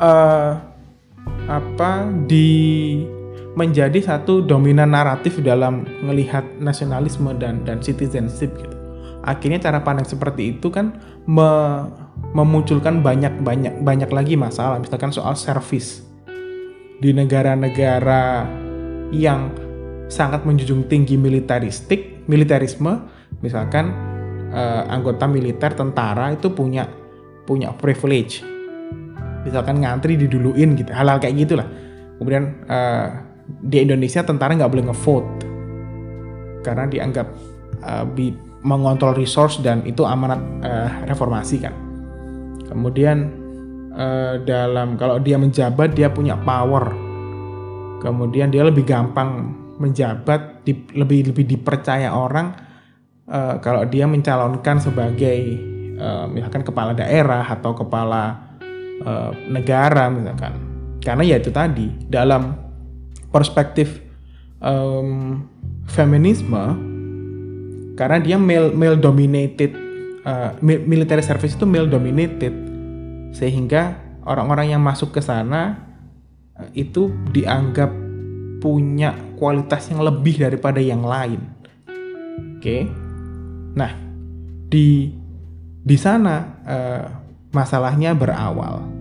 uh, 0.00 0.56
apa 1.46 2.08
di 2.24 2.50
menjadi 3.58 3.98
satu 3.98 4.46
dominan 4.46 4.94
naratif 4.94 5.42
dalam 5.42 5.82
melihat 6.06 6.46
nasionalisme 6.62 7.34
dan 7.38 7.66
dan 7.66 7.82
citizenship 7.82 8.54
gitu. 8.54 8.76
Akhirnya 9.20 9.60
cara 9.60 9.84
pandang 9.84 10.08
seperti 10.08 10.56
itu 10.56 10.72
kan 10.72 10.96
me, 11.28 11.50
memunculkan 12.32 13.04
banyak 13.04 13.42
banyak 13.42 13.84
banyak 13.84 14.10
lagi 14.10 14.34
masalah 14.38 14.80
misalkan 14.80 15.12
soal 15.12 15.36
service 15.36 16.00
di 17.00 17.10
negara-negara 17.12 18.46
yang 19.10 19.50
sangat 20.06 20.46
menjunjung 20.46 20.86
tinggi 20.86 21.16
militaristik, 21.16 22.26
militerisme, 22.30 23.08
misalkan 23.42 23.92
eh, 24.52 24.82
anggota 24.88 25.26
militer 25.26 25.74
tentara 25.74 26.30
itu 26.30 26.52
punya 26.54 26.86
punya 27.44 27.74
privilege. 27.74 28.46
Misalkan 29.40 29.80
ngantri 29.80 30.20
diduluin 30.20 30.76
gitu, 30.76 30.92
hal-hal 30.92 31.16
kayak 31.16 31.48
gitulah. 31.48 31.64
Kemudian 32.20 32.68
uh, 32.68 33.29
di 33.58 33.82
Indonesia 33.82 34.22
tentara 34.22 34.54
nggak 34.54 34.70
boleh 34.70 34.86
ngevote 34.90 35.30
karena 36.62 36.84
dianggap 36.86 37.26
uh, 37.84 38.06
mengontrol 38.60 39.16
resource 39.16 39.60
dan 39.64 39.80
itu 39.88 40.04
amanat 40.04 40.40
uh, 40.60 40.90
reformasi 41.08 41.64
kan. 41.64 41.72
Kemudian 42.68 43.32
uh, 43.96 44.38
dalam 44.44 45.00
kalau 45.00 45.18
dia 45.18 45.40
menjabat 45.40 45.96
dia 45.96 46.12
punya 46.12 46.36
power. 46.36 46.92
Kemudian 48.00 48.48
dia 48.48 48.64
lebih 48.64 48.88
gampang 48.88 49.52
menjabat, 49.76 50.64
di, 50.64 50.72
lebih 50.96 51.32
lebih 51.32 51.44
dipercaya 51.44 52.12
orang 52.12 52.52
uh, 53.28 53.60
kalau 53.60 53.84
dia 53.84 54.08
mencalonkan 54.08 54.80
sebagai 54.80 55.36
uh, 56.00 56.24
misalkan 56.28 56.64
kepala 56.64 56.96
daerah 56.96 57.44
atau 57.44 57.76
kepala 57.76 58.56
uh, 59.04 59.32
negara 59.48 60.08
misalkan. 60.08 60.52
Karena 61.00 61.24
ya 61.24 61.36
itu 61.40 61.48
tadi 61.48 61.88
dalam 62.08 62.69
perspektif 63.30 64.02
um, 64.62 65.46
feminisme 65.86 66.90
karena 67.98 68.18
dia 68.22 68.36
male 68.38 68.70
male 68.74 68.98
dominated 68.98 69.74
uh, 70.24 70.54
military 70.62 71.24
service 71.24 71.56
itu 71.56 71.66
male 71.66 71.90
dominated 71.90 72.52
sehingga 73.34 73.98
orang-orang 74.26 74.76
yang 74.76 74.82
masuk 74.82 75.14
ke 75.14 75.20
sana 75.22 75.80
uh, 76.58 76.68
itu 76.76 77.10
dianggap 77.32 77.90
punya 78.60 79.16
kualitas 79.40 79.88
yang 79.88 80.04
lebih 80.04 80.36
daripada 80.36 80.78
yang 80.84 81.00
lain. 81.00 81.40
Oke. 82.60 82.60
Okay? 82.60 82.82
Nah, 83.72 83.96
di 84.68 85.16
di 85.80 85.96
sana 85.96 86.60
uh, 86.68 87.04
masalahnya 87.50 88.12
berawal. 88.12 88.99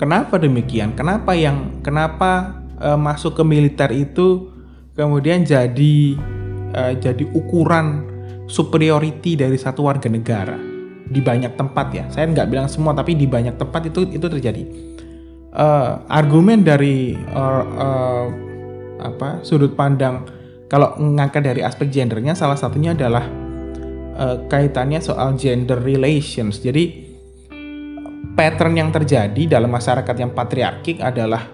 Kenapa 0.00 0.40
demikian? 0.40 0.96
Kenapa 0.96 1.36
yang 1.36 1.84
kenapa 1.84 2.56
uh, 2.80 2.96
masuk 2.96 3.36
ke 3.36 3.44
militer 3.44 3.92
itu 3.92 4.48
kemudian 4.96 5.44
jadi 5.44 6.16
uh, 6.72 6.96
jadi 6.96 7.28
ukuran 7.36 8.08
superiority 8.48 9.36
dari 9.36 9.60
satu 9.60 9.84
warga 9.84 10.08
negara 10.08 10.56
di 11.04 11.20
banyak 11.20 11.52
tempat 11.52 11.86
ya. 11.92 12.04
Saya 12.08 12.32
nggak 12.32 12.48
bilang 12.48 12.64
semua 12.72 12.96
tapi 12.96 13.12
di 13.12 13.28
banyak 13.28 13.60
tempat 13.60 13.92
itu 13.92 14.08
itu 14.08 14.24
terjadi. 14.24 14.64
Uh, 15.52 16.00
argumen 16.08 16.64
dari 16.64 17.12
uh, 17.36 17.64
uh, 17.68 18.26
apa 19.04 19.44
sudut 19.44 19.76
pandang 19.76 20.24
kalau 20.72 20.96
ngangkat 20.96 21.44
dari 21.44 21.60
aspek 21.60 21.92
gendernya 21.92 22.32
salah 22.32 22.56
satunya 22.56 22.96
adalah 22.96 23.28
uh, 24.16 24.48
kaitannya 24.48 25.04
soal 25.04 25.36
gender 25.36 25.76
relations. 25.76 26.56
Jadi 26.64 27.09
pattern 28.34 28.74
yang 28.78 28.90
terjadi 28.94 29.58
dalam 29.58 29.70
masyarakat 29.70 30.16
yang 30.16 30.30
patriarkik 30.34 31.02
adalah 31.02 31.48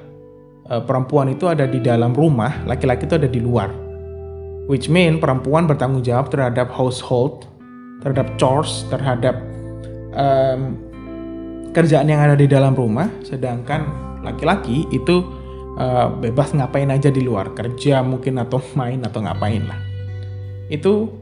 uh, 0.71 0.83
perempuan 0.83 1.33
itu 1.33 1.47
ada 1.49 1.65
di 1.65 1.81
dalam 1.81 2.13
rumah, 2.13 2.65
laki-laki 2.67 3.07
itu 3.07 3.17
ada 3.17 3.31
di 3.31 3.41
luar. 3.41 3.71
Which 4.67 4.91
mean 4.91 5.23
perempuan 5.23 5.71
bertanggung 5.71 6.03
jawab 6.03 6.29
terhadap 6.35 6.75
household, 6.75 7.47
terhadap 8.03 8.35
chores, 8.35 8.83
terhadap 8.91 9.39
um, 10.19 10.75
kerjaan 11.71 12.11
yang 12.11 12.19
ada 12.19 12.35
di 12.35 12.51
dalam 12.51 12.75
rumah, 12.75 13.07
sedangkan 13.23 13.87
laki-laki 14.27 14.91
itu 14.91 15.23
uh, 15.79 16.11
bebas 16.19 16.51
ngapain 16.51 16.91
aja 16.91 17.15
di 17.15 17.23
luar, 17.23 17.55
kerja 17.55 18.03
mungkin 18.03 18.43
atau 18.43 18.59
main 18.79 19.07
atau 19.07 19.23
ngapain 19.23 19.63
lah. 19.63 19.79
Itu 20.67 21.15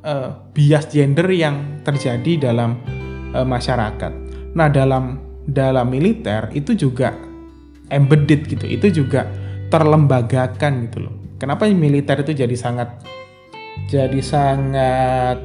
uh, 0.00 0.48
bias 0.56 0.88
gender 0.88 1.28
yang 1.28 1.84
terjadi 1.84 2.48
dalam 2.48 2.80
uh, 3.36 3.44
masyarakat. 3.44 4.23
Nah, 4.54 4.70
dalam 4.70 5.18
dalam 5.44 5.86
militer 5.92 6.48
itu 6.56 6.72
juga 6.72 7.12
embedded 7.90 8.48
gitu. 8.48 8.64
Itu 8.64 8.86
juga 9.04 9.28
terlembagakan 9.68 10.72
gitu 10.88 10.98
loh. 11.10 11.14
Kenapa 11.36 11.68
militer 11.68 12.22
itu 12.24 12.32
jadi 12.46 12.56
sangat 12.56 13.04
jadi 13.90 14.20
sangat 14.22 15.38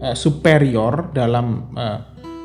uh, 0.00 0.16
superior 0.16 1.10
dalam 1.12 1.74
uh, 1.74 1.98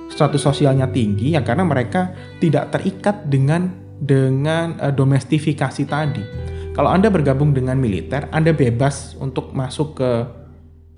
status 0.10 0.42
sosialnya 0.42 0.90
tinggi 0.90 1.38
ya 1.38 1.46
karena 1.46 1.64
mereka 1.64 2.12
tidak 2.42 2.74
terikat 2.74 3.30
dengan 3.30 3.70
dengan 4.02 4.76
uh, 4.82 4.92
domestifikasi 4.92 5.84
tadi. 5.86 6.24
Kalau 6.74 6.90
Anda 6.90 7.12
bergabung 7.12 7.52
dengan 7.52 7.76
militer, 7.76 8.32
Anda 8.32 8.56
bebas 8.56 9.20
untuk 9.20 9.52
masuk 9.52 10.00
ke 10.00 10.12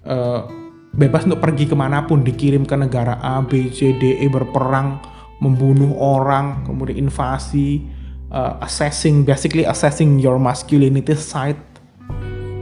uh, 0.05 0.60
bebas 0.91 1.23
untuk 1.23 1.39
pergi 1.39 1.67
ke 1.67 1.75
mana 1.75 2.03
pun 2.03 2.23
dikirim 2.23 2.67
ke 2.67 2.75
negara 2.75 3.19
A, 3.23 3.39
B, 3.39 3.71
C, 3.71 3.95
D, 3.95 4.19
E 4.19 4.27
berperang 4.27 4.99
membunuh 5.41 5.95
orang 5.97 6.67
kemudian 6.67 7.07
invasi 7.09 7.81
uh, 8.29 8.61
assessing 8.61 9.23
basically 9.25 9.63
assessing 9.65 10.19
your 10.19 10.37
masculinity 10.37 11.15
side. 11.15 11.59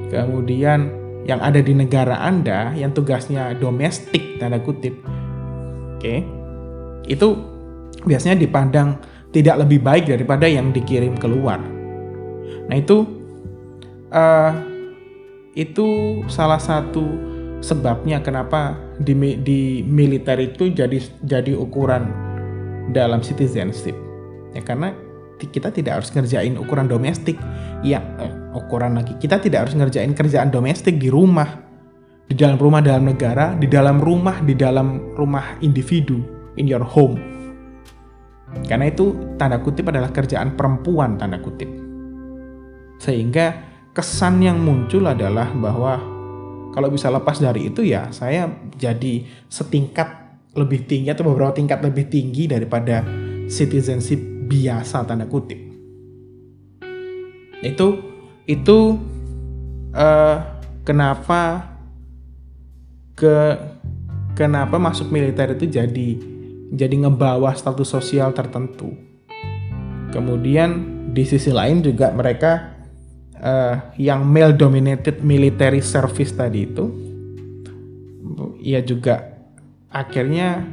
Kemudian 0.09 0.89
yang 1.29 1.45
ada 1.45 1.61
di 1.61 1.77
negara 1.77 2.17
anda 2.25 2.73
yang 2.73 2.89
tugasnya 2.89 3.53
domestik 3.53 4.41
tanda 4.41 4.57
kutip 4.57 4.97
oke 5.05 6.01
okay, 6.01 6.25
itu 7.05 7.37
biasanya 8.01 8.41
dipandang 8.41 8.97
tidak 9.29 9.61
lebih 9.61 9.85
baik 9.85 10.09
daripada 10.09 10.49
yang 10.49 10.73
dikirim 10.73 11.13
keluar. 11.21 11.61
Nah 12.65 12.73
itu 12.73 13.05
uh, 14.09 14.53
itu 15.53 16.21
salah 16.25 16.57
satu 16.57 17.28
sebabnya 17.59 18.23
kenapa 18.23 18.75
di, 18.99 19.15
di 19.43 19.83
militer 19.83 20.39
itu 20.39 20.71
jadi 20.71 20.97
jadi 21.23 21.53
ukuran 21.55 22.09
dalam 22.91 23.21
citizenship. 23.21 23.95
Ya 24.55 24.65
karena 24.65 24.95
kita 25.39 25.71
tidak 25.71 26.03
harus 26.03 26.09
ngerjain 26.11 26.59
ukuran 26.59 26.89
domestik. 26.89 27.37
Ya 27.85 28.03
eh, 28.19 28.33
ukuran 28.55 28.99
lagi. 28.99 29.15
Kita 29.19 29.39
tidak 29.39 29.67
harus 29.67 29.75
ngerjain 29.77 30.11
kerjaan 30.11 30.49
domestik 30.51 30.97
di 30.97 31.07
rumah. 31.07 31.67
Di 32.29 32.37
dalam 32.37 32.61
rumah 32.61 32.77
dalam 32.77 33.09
negara 33.09 33.57
di 33.57 33.65
dalam 33.65 33.97
rumah 33.97 34.37
di 34.45 34.53
dalam 34.53 35.17
rumah 35.17 35.57
individu 35.65 36.21
in 36.61 36.69
your 36.69 36.85
home. 36.85 37.17
Karena 38.69 38.89
itu 38.89 39.33
tanda 39.37 39.57
kutip 39.61 39.89
adalah 39.89 40.13
kerjaan 40.13 40.53
perempuan 40.53 41.17
tanda 41.17 41.41
kutip. 41.41 41.69
Sehingga 43.01 43.65
kesan 43.97 44.45
yang 44.45 44.61
muncul 44.61 45.09
adalah 45.09 45.49
bahwa 45.57 46.18
kalau 46.73 46.89
bisa 46.93 47.09
lepas 47.09 47.41
dari 47.41 47.69
itu 47.73 47.81
ya 47.81 48.13
saya 48.13 48.49
jadi 48.77 49.25
setingkat 49.49 50.07
lebih 50.57 50.85
tinggi 50.89 51.09
atau 51.13 51.29
beberapa 51.29 51.53
tingkat 51.53 51.81
lebih 51.85 52.09
tinggi 52.09 52.49
daripada 52.49 53.05
citizenship 53.49 54.19
biasa 54.49 55.05
tanda 55.05 55.29
kutip. 55.29 55.57
Itu 57.61 57.87
itu 58.49 58.77
uh, 59.93 60.37
kenapa 60.81 61.69
ke 63.13 63.35
kenapa 64.33 64.79
masuk 64.79 65.11
militer 65.13 65.53
itu 65.53 65.69
jadi 65.69 66.09
jadi 66.73 66.95
ngebawa 67.05 67.53
status 67.53 67.89
sosial 67.89 68.33
tertentu. 68.33 68.93
Kemudian 70.09 70.97
di 71.13 71.25
sisi 71.25 71.53
lain 71.53 71.85
juga 71.85 72.09
mereka 72.09 72.78
uh, 73.41 73.75
yang 73.99 74.23
male 74.27 74.55
dominated 74.55 75.23
military 75.23 75.83
service 75.83 76.31
tadi 76.35 76.67
itu 76.67 76.85
ia 78.59 78.83
juga 78.83 79.35
akhirnya 79.89 80.63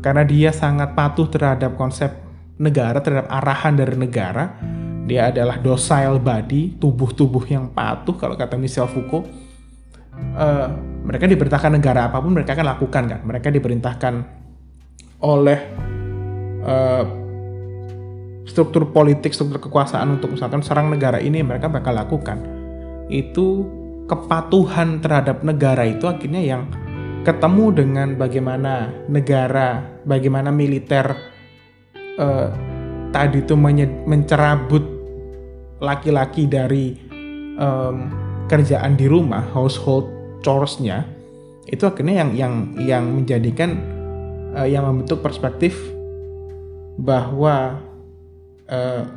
karena 0.00 0.22
dia 0.24 0.50
sangat 0.54 0.94
patuh 0.94 1.26
terhadap 1.28 1.74
konsep 1.74 2.14
negara 2.58 3.02
terhadap 3.02 3.28
arahan 3.30 3.74
dari 3.78 3.94
negara 3.98 4.54
dia 5.04 5.30
adalah 5.30 5.58
docile 5.58 6.18
body 6.18 6.78
tubuh-tubuh 6.78 7.44
yang 7.50 7.70
patuh 7.70 8.14
kalau 8.14 8.34
kata 8.34 8.56
Michel 8.56 8.88
Foucault 8.90 9.26
uh, 10.36 10.68
mereka 11.08 11.24
diperintahkan 11.24 11.72
negara 11.72 12.10
apa 12.10 12.20
pun 12.20 12.36
mereka 12.36 12.52
akan 12.52 12.66
lakukan 12.76 13.02
kan? 13.08 13.20
Mereka 13.24 13.48
diperintahkan 13.48 14.14
oleh 15.24 15.58
uh, 16.62 17.04
struktur 18.48 18.88
politik, 18.88 19.36
struktur 19.36 19.60
kekuasaan 19.60 20.18
untuk 20.18 20.32
misalkan 20.32 20.64
serang 20.64 20.88
negara 20.88 21.20
ini 21.20 21.44
mereka 21.44 21.68
bakal 21.68 21.94
lakukan. 21.94 22.40
Itu 23.12 23.68
kepatuhan 24.08 25.04
terhadap 25.04 25.44
negara 25.44 25.84
itu 25.84 26.08
akhirnya 26.08 26.40
yang 26.40 26.64
ketemu 27.22 27.64
dengan 27.76 28.08
bagaimana 28.16 28.88
negara, 29.06 29.84
bagaimana 30.08 30.48
militer 30.48 31.12
eh, 32.16 32.48
tadi 33.12 33.44
itu 33.44 33.54
mencerabut 34.08 34.84
laki-laki 35.78 36.50
dari 36.50 36.96
um, 37.58 38.10
kerjaan 38.50 38.98
di 38.98 39.06
rumah, 39.06 39.44
household 39.54 40.08
chores-nya, 40.42 41.06
itu 41.68 41.84
akhirnya 41.84 42.24
yang 42.24 42.30
yang 42.34 42.54
yang 42.80 43.04
menjadikan 43.06 43.78
uh, 44.56 44.66
yang 44.66 44.86
membentuk 44.88 45.22
perspektif 45.22 45.76
bahwa 46.98 47.78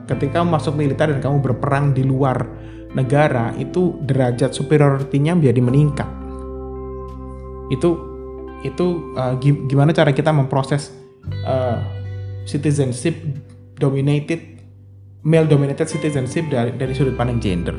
ketika 0.07 0.39
kamu 0.39 0.47
masuk 0.47 0.79
militer 0.79 1.11
dan 1.11 1.19
kamu 1.19 1.43
berperang 1.43 1.91
di 1.91 2.07
luar 2.07 2.47
negara 2.95 3.51
itu 3.59 3.99
derajat 3.99 4.55
superioritinya 4.55 5.35
menjadi 5.35 5.59
meningkat 5.59 6.09
itu 7.71 7.89
itu 8.61 9.15
uh, 9.17 9.35
gimana 9.41 9.95
cara 9.95 10.13
kita 10.13 10.29
memproses 10.29 10.93
uh, 11.47 11.81
citizenship 12.45 13.15
dominated 13.79 14.61
male 15.23 15.47
dominated 15.47 15.87
citizenship 15.89 16.49
dari 16.49 16.73
dari 16.75 16.93
sudut 16.93 17.17
pandang 17.17 17.41
gender. 17.41 17.73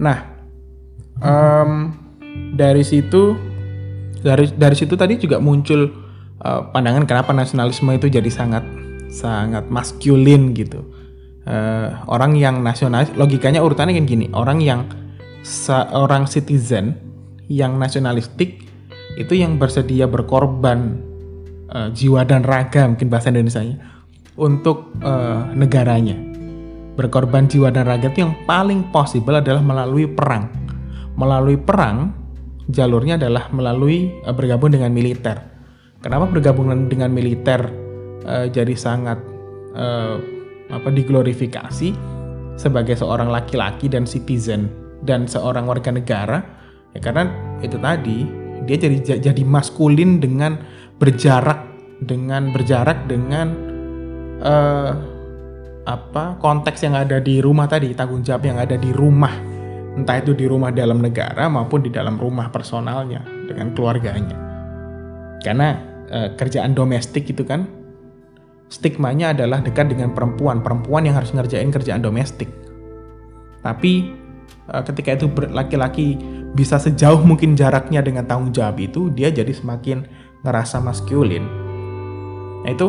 Nah, 0.00 0.18
um, 1.20 1.92
dari 2.56 2.80
situ 2.84 3.36
dari 4.20 4.48
dari 4.52 4.76
situ 4.76 4.96
tadi 4.96 5.20
juga 5.20 5.40
muncul 5.40 5.88
uh, 6.40 6.72
pandangan 6.72 7.04
kenapa 7.04 7.36
nasionalisme 7.36 7.88
itu 7.92 8.08
jadi 8.08 8.30
sangat 8.32 8.64
sangat 9.10 9.66
maskulin 9.68 10.54
gitu. 10.54 10.86
Uh, 11.44 11.98
orang 12.06 12.38
yang 12.38 12.62
nasionalis, 12.62 13.10
logikanya 13.18 13.60
urutannya 13.60 13.98
kan 13.98 14.06
gini, 14.06 14.26
orang 14.30 14.62
yang 14.62 14.86
seorang 15.42 16.28
citizen 16.28 16.94
yang 17.50 17.80
nasionalistik 17.80 18.62
itu 19.18 19.34
yang 19.34 19.58
bersedia 19.58 20.06
berkorban 20.06 21.02
uh, 21.74 21.88
jiwa 21.90 22.22
dan 22.22 22.46
raga 22.46 22.86
mungkin 22.86 23.10
bahasa 23.10 23.34
Indonesia-nya 23.34 23.76
untuk 24.38 24.94
uh, 25.02 25.50
negaranya. 25.56 26.14
Berkorban 26.94 27.48
jiwa 27.48 27.72
dan 27.72 27.88
raga 27.88 28.12
itu 28.12 28.22
yang 28.22 28.36
paling 28.44 28.92
possible 28.94 29.34
adalah 29.34 29.64
melalui 29.64 30.06
perang. 30.06 30.46
Melalui 31.16 31.58
perang 31.58 32.12
jalurnya 32.70 33.18
adalah 33.18 33.50
melalui 33.50 34.12
uh, 34.22 34.34
bergabung 34.36 34.70
dengan 34.70 34.92
militer. 34.94 35.40
Kenapa 36.00 36.30
bergabung 36.30 36.70
dengan 36.88 37.12
militer 37.12 37.79
uh, 38.24 38.46
jadi 38.48 38.74
sangat 38.76 39.18
uh, 39.76 40.16
apa 40.70 40.88
diglorifikasi 40.90 41.92
sebagai 42.60 42.94
seorang 42.94 43.32
laki-laki 43.32 43.88
dan 43.88 44.04
citizen 44.04 44.68
dan 45.04 45.24
seorang 45.24 45.64
warga 45.64 45.90
negara. 45.90 46.38
Ya 46.92 47.00
karena 47.00 47.30
itu 47.62 47.78
tadi 47.78 48.26
dia 48.66 48.76
jadi 48.76 49.20
jadi 49.22 49.42
maskulin 49.46 50.20
dengan 50.20 50.60
berjarak 51.00 51.64
dengan 52.04 52.52
berjarak 52.52 53.08
dengan 53.08 53.56
uh, 54.44 54.92
apa 55.88 56.36
konteks 56.38 56.84
yang 56.84 56.94
ada 56.94 57.18
di 57.18 57.40
rumah 57.40 57.64
tadi 57.66 57.96
tanggung 57.96 58.20
jawab 58.20 58.44
yang 58.44 58.58
ada 58.60 58.76
di 58.76 58.92
rumah. 58.92 59.32
Entah 59.90 60.22
itu 60.22 60.38
di 60.38 60.46
rumah 60.46 60.70
dalam 60.70 61.02
negara 61.02 61.50
maupun 61.50 61.82
di 61.82 61.90
dalam 61.90 62.14
rumah 62.14 62.46
personalnya 62.52 63.26
dengan 63.48 63.74
keluarganya. 63.74 64.38
Karena 65.42 65.74
uh, 66.12 66.28
kerjaan 66.36 66.76
domestik 66.76 67.26
itu 67.26 67.42
kan 67.42 67.79
stigmanya 68.70 69.34
adalah 69.34 69.58
dekat 69.60 69.90
dengan 69.90 70.14
perempuan, 70.14 70.62
perempuan 70.62 71.04
yang 71.04 71.18
harus 71.18 71.34
ngerjain 71.34 71.68
kerjaan 71.74 72.00
domestik. 72.00 72.48
Tapi 73.60 74.14
uh, 74.70 74.80
ketika 74.86 75.18
itu 75.18 75.26
laki-laki 75.50 76.16
bisa 76.54 76.78
sejauh 76.78 77.20
mungkin 77.26 77.58
jaraknya 77.58 78.00
dengan 78.00 78.24
tanggung 78.24 78.54
jawab 78.54 78.78
itu, 78.78 79.10
dia 79.10 79.28
jadi 79.28 79.50
semakin 79.50 80.06
ngerasa 80.46 80.80
maskulin. 80.80 81.44
Nah 82.64 82.70
itu 82.70 82.88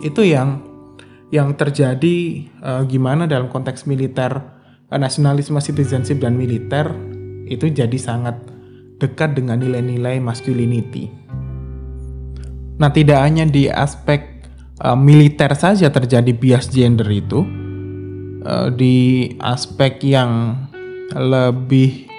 itu 0.00 0.22
yang 0.22 0.62
yang 1.34 1.58
terjadi 1.58 2.46
uh, 2.62 2.82
gimana 2.86 3.26
dalam 3.26 3.50
konteks 3.50 3.84
militer 3.90 4.38
uh, 4.88 4.96
nasionalisme 4.96 5.58
citizenship 5.58 6.22
dan 6.22 6.38
militer 6.38 6.94
itu 7.50 7.70
jadi 7.70 7.98
sangat 7.98 8.38
dekat 9.02 9.36
dengan 9.36 9.60
nilai-nilai 9.60 10.22
masculinity. 10.22 11.12
Nah, 12.76 12.92
tidak 12.92 13.24
hanya 13.24 13.48
di 13.48 13.72
aspek 13.72 14.35
uh, 14.82 14.98
militer 14.98 15.52
saja 15.56 15.88
terjadi 15.92 16.32
bias 16.34 16.72
gender 16.72 17.06
itu 17.08 17.44
uh, 18.44 18.68
di 18.72 19.30
aspek 19.40 20.00
yang 20.04 20.60
lebih 21.14 22.10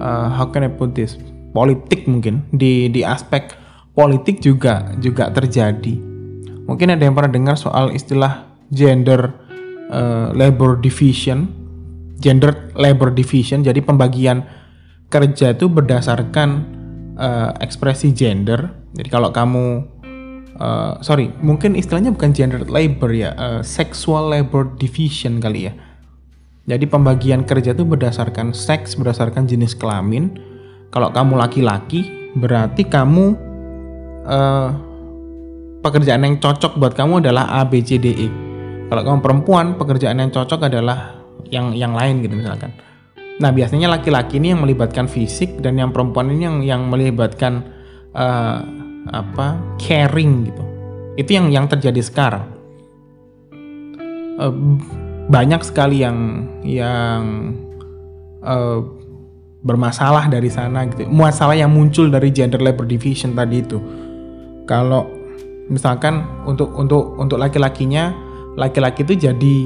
uh, 0.00 0.32
how 0.32 0.48
can 0.48 0.64
I 0.66 0.72
put 0.72 0.96
this 0.96 1.18
politik 1.52 2.08
mungkin. 2.08 2.48
Di 2.54 2.88
di 2.88 3.04
aspek 3.04 3.54
politik 3.92 4.40
juga 4.40 4.94
juga 4.98 5.28
terjadi. 5.30 5.94
Mungkin 6.68 6.92
ada 6.92 7.02
yang 7.02 7.16
pernah 7.16 7.32
dengar 7.32 7.56
soal 7.56 7.96
istilah 7.96 8.44
gender 8.68 9.32
uh, 9.88 10.30
labor 10.36 10.76
division 10.80 11.58
gender 12.18 12.74
labor 12.74 13.14
division. 13.14 13.62
Jadi 13.62 13.80
pembagian 13.80 14.44
kerja 15.08 15.56
itu 15.56 15.70
berdasarkan 15.70 16.48
uh, 17.16 17.50
ekspresi 17.62 18.12
gender. 18.12 18.74
Jadi 18.92 19.08
kalau 19.08 19.30
kamu 19.30 19.97
uh, 20.60 21.00
sorry 21.00 21.32
mungkin 21.40 21.78
istilahnya 21.78 22.12
bukan 22.12 22.34
gender 22.34 22.62
labor 22.68 23.10
ya 23.14 23.32
uh, 23.38 23.60
sexual 23.64 24.30
labor 24.30 24.68
division 24.76 25.38
kali 25.40 25.70
ya. 25.70 25.74
Jadi 26.68 26.84
pembagian 26.84 27.48
kerja 27.48 27.72
itu 27.72 27.80
berdasarkan 27.88 28.52
seks 28.52 28.92
berdasarkan 28.92 29.48
jenis 29.48 29.72
kelamin. 29.72 30.36
Kalau 30.92 31.08
kamu 31.08 31.40
laki-laki 31.40 32.32
berarti 32.36 32.84
kamu 32.84 33.32
uh, 34.28 34.68
pekerjaan 35.80 36.28
yang 36.28 36.36
cocok 36.36 36.76
buat 36.76 36.92
kamu 36.92 37.24
adalah 37.24 37.48
A 37.56 37.64
B 37.64 37.80
C 37.80 37.96
D 37.96 38.12
E. 38.12 38.28
Kalau 38.92 39.00
kamu 39.00 39.18
perempuan 39.24 39.66
pekerjaan 39.80 40.20
yang 40.20 40.28
cocok 40.28 40.68
adalah 40.68 41.16
yang 41.48 41.72
yang 41.72 41.96
lain 41.96 42.20
gitu 42.20 42.36
misalkan. 42.36 42.76
Nah 43.40 43.48
biasanya 43.48 43.88
laki-laki 43.88 44.36
ini 44.36 44.52
yang 44.52 44.60
melibatkan 44.60 45.08
fisik 45.08 45.64
dan 45.64 45.80
yang 45.80 45.88
perempuan 45.88 46.28
ini 46.28 46.42
yang 46.44 46.58
yang 46.60 46.82
melibatkan 46.92 47.64
uh, 48.12 48.60
apa 49.10 49.58
caring 49.80 50.48
gitu 50.48 50.64
itu 51.18 51.30
yang 51.34 51.50
yang 51.50 51.66
terjadi 51.66 52.00
sekarang 52.00 52.44
uh, 54.38 54.54
banyak 55.28 55.60
sekali 55.60 56.00
yang 56.00 56.48
yang 56.64 57.52
uh, 58.40 58.80
bermasalah 59.62 60.30
dari 60.30 60.48
sana 60.48 60.86
gitu. 60.88 61.04
Masalah 61.10 61.58
yang 61.58 61.68
muncul 61.74 62.08
dari 62.08 62.32
gender 62.32 62.62
labor 62.62 62.86
division 62.88 63.34
tadi 63.34 63.60
itu. 63.60 63.78
Kalau 64.64 65.04
misalkan 65.68 66.24
untuk 66.48 66.72
untuk 66.78 67.18
untuk 67.20 67.36
laki-lakinya, 67.36 68.14
laki-laki 68.56 69.04
itu 69.04 69.28
jadi 69.28 69.56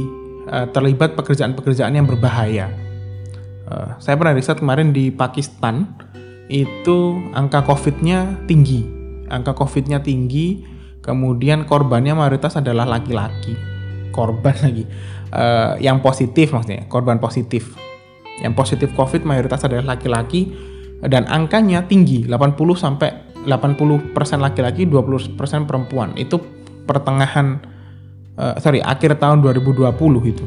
uh, 0.51 0.67
terlibat 0.75 1.15
pekerjaan-pekerjaan 1.15 1.95
yang 1.95 2.09
berbahaya. 2.09 2.73
Uh, 3.69 3.95
saya 4.03 4.19
pernah 4.19 4.35
riset 4.35 4.59
kemarin 4.59 4.91
di 4.91 5.15
Pakistan 5.15 5.87
itu 6.51 7.23
angka 7.33 7.63
COVID-nya 7.65 8.45
tinggi, 8.51 8.85
angka 9.33 9.57
COVID-nya 9.57 10.05
tinggi, 10.05 10.61
kemudian 11.01 11.65
korbannya 11.65 12.13
mayoritas 12.13 12.61
adalah 12.61 12.85
laki-laki, 12.85 13.57
korban 14.13 14.55
lagi, 14.65 14.85
uh, 15.33 15.81
yang 15.81 16.05
positif 16.05 16.53
maksudnya, 16.53 16.85
korban 16.93 17.17
positif 17.17 17.73
yang 18.41 18.59
positif 18.59 18.91
COVID 18.99 19.23
mayoritas 19.23 19.63
adalah 19.63 19.95
laki-laki 19.95 20.51
dan 21.03 21.27
angkanya 21.31 21.87
tinggi, 21.87 22.27
80 22.27 22.59
sampai 22.75 23.11
80% 23.47 24.15
laki-laki, 24.39 24.87
20% 24.87 25.39
perempuan. 25.67 26.15
Itu 26.15 26.39
pertengahan 26.87 27.63
uh, 28.39 28.55
sorry, 28.59 28.83
akhir 28.83 29.19
tahun 29.19 29.43
2020 29.43 29.93
itu. 30.27 30.45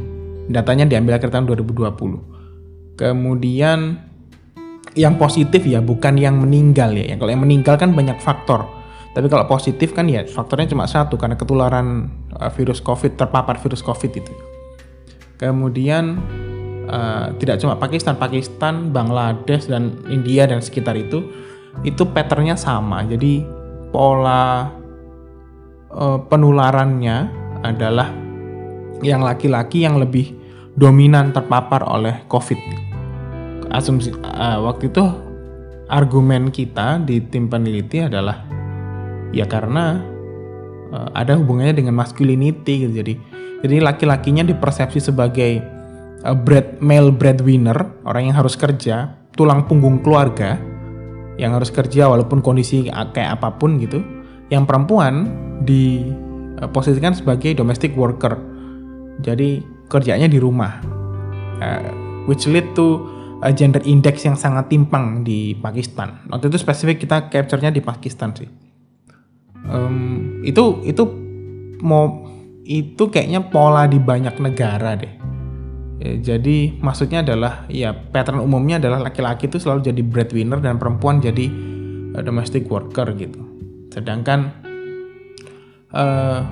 Datanya 0.52 0.86
diambil 0.88 1.18
akhir 1.20 1.34
tahun 1.34 1.46
2020. 1.52 2.96
Kemudian 2.96 4.00
yang 4.96 5.20
positif 5.20 5.62
ya 5.68 5.84
bukan 5.84 6.16
yang 6.16 6.40
meninggal 6.40 6.96
ya. 6.96 7.20
Kalau 7.20 7.32
yang 7.32 7.44
meninggal 7.44 7.76
kan 7.76 7.92
banyak 7.92 8.18
faktor. 8.24 8.64
Tapi 9.16 9.32
kalau 9.32 9.48
positif 9.48 9.96
kan 9.96 10.12
ya 10.12 10.28
faktornya 10.28 10.76
cuma 10.76 10.88
satu 10.88 11.16
karena 11.16 11.40
ketularan 11.40 12.12
uh, 12.36 12.52
virus 12.52 12.84
COVID 12.84 13.16
terpapar 13.16 13.60
virus 13.60 13.80
COVID 13.80 14.12
itu. 14.12 14.34
Kemudian 15.40 16.20
uh, 16.88 17.32
tidak 17.40 17.60
cuma 17.64 17.80
Pakistan, 17.80 18.20
Pakistan, 18.20 18.92
Bangladesh 18.92 19.68
dan 19.72 20.00
India 20.12 20.48
dan 20.48 20.60
sekitar 20.60 20.96
itu 21.00 21.24
itu 21.84 22.04
patternnya 22.08 22.60
sama. 22.60 23.04
Jadi 23.08 23.44
pola 23.92 24.68
uh, 25.92 26.20
penularannya 26.28 27.18
adalah 27.64 28.12
yang 29.00 29.24
laki-laki 29.24 29.84
yang 29.84 29.96
lebih 30.00 30.36
dominan 30.76 31.32
terpapar 31.32 31.88
oleh 31.88 32.28
COVID. 32.28 32.85
Asumsi 33.72 34.14
uh, 34.14 34.60
waktu 34.66 34.90
itu 34.94 35.04
argumen 35.90 36.50
kita 36.50 37.02
di 37.06 37.22
tim 37.30 37.46
peneliti 37.50 38.02
adalah 38.02 38.42
ya 39.34 39.46
karena 39.46 40.02
uh, 40.94 41.10
ada 41.14 41.38
hubungannya 41.38 41.78
dengan 41.78 41.98
masculinity 41.98 42.88
gitu. 42.88 42.94
Jadi 43.02 43.14
jadi 43.66 43.82
laki-lakinya 43.82 44.46
dipersepsi 44.46 45.02
sebagai 45.02 45.58
bread 46.46 46.82
male 46.82 47.14
breadwinner, 47.14 48.02
orang 48.06 48.34
yang 48.34 48.38
harus 48.38 48.58
kerja, 48.58 49.14
tulang 49.38 49.70
punggung 49.70 50.02
keluarga 50.02 50.58
yang 51.36 51.54
harus 51.54 51.70
kerja 51.70 52.08
walaupun 52.08 52.40
kondisi 52.40 52.90
kayak 52.90 53.42
apa 53.42 53.58
pun 53.58 53.78
gitu. 53.78 54.02
Yang 54.50 54.70
perempuan 54.70 55.14
diposisikan 55.66 57.14
sebagai 57.18 57.58
domestic 57.58 57.94
worker. 57.98 58.38
Jadi 59.22 59.62
kerjanya 59.90 60.30
di 60.30 60.38
rumah. 60.42 60.82
Uh, 61.56 61.88
which 62.28 62.50
lead 62.52 62.68
to 62.76 63.15
a 63.46 63.54
gender 63.54 63.86
index 63.86 64.26
yang 64.26 64.34
sangat 64.34 64.74
timpang 64.74 65.22
di 65.22 65.54
Pakistan. 65.54 66.26
Waktu 66.34 66.50
itu 66.50 66.58
spesifik 66.58 67.06
kita 67.06 67.30
capture-nya 67.30 67.70
di 67.70 67.86
Pakistan 67.86 68.34
sih. 68.34 68.50
Um, 69.66 70.42
itu 70.42 70.82
itu 70.86 71.04
mau 71.86 72.26
itu 72.66 73.10
kayaknya 73.14 73.46
pola 73.46 73.86
di 73.86 74.02
banyak 74.02 74.42
negara 74.42 74.98
deh 74.98 75.26
Ya, 75.96 76.36
jadi 76.36 76.76
maksudnya 76.84 77.24
adalah 77.24 77.64
ya 77.72 77.96
pattern 77.96 78.44
umumnya 78.44 78.84
adalah 78.84 79.00
laki-laki 79.00 79.48
itu 79.48 79.64
selalu 79.64 79.90
jadi 79.90 80.02
breadwinner 80.04 80.60
dan 80.60 80.76
perempuan 80.76 81.24
jadi 81.24 81.48
uh, 82.14 82.22
domestic 82.22 82.68
worker 82.68 83.16
gitu. 83.16 83.40
Sedangkan 83.96 84.52
uh, 85.96 86.44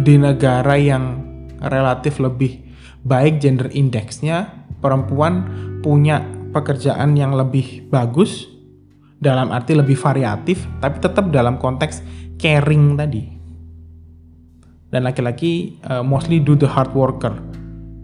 di 0.00 0.16
negara 0.16 0.80
yang 0.80 1.20
relatif 1.60 2.18
lebih 2.24 2.64
baik 3.04 3.38
gender 3.38 3.68
indexnya 3.70 4.64
perempuan 4.80 5.44
punya 5.84 6.24
pekerjaan 6.56 7.12
yang 7.12 7.36
lebih 7.36 7.92
bagus 7.92 8.48
dalam 9.20 9.52
arti 9.52 9.76
lebih 9.76 9.96
variatif 10.00 10.64
tapi 10.80 10.96
tetap 11.04 11.28
dalam 11.28 11.60
konteks 11.60 12.00
caring 12.40 12.96
tadi. 12.96 13.22
Dan 14.88 15.04
laki-laki 15.04 15.76
uh, 15.84 16.00
mostly 16.00 16.40
do 16.40 16.56
the 16.56 16.64
hard 16.64 16.96
worker. 16.96 17.36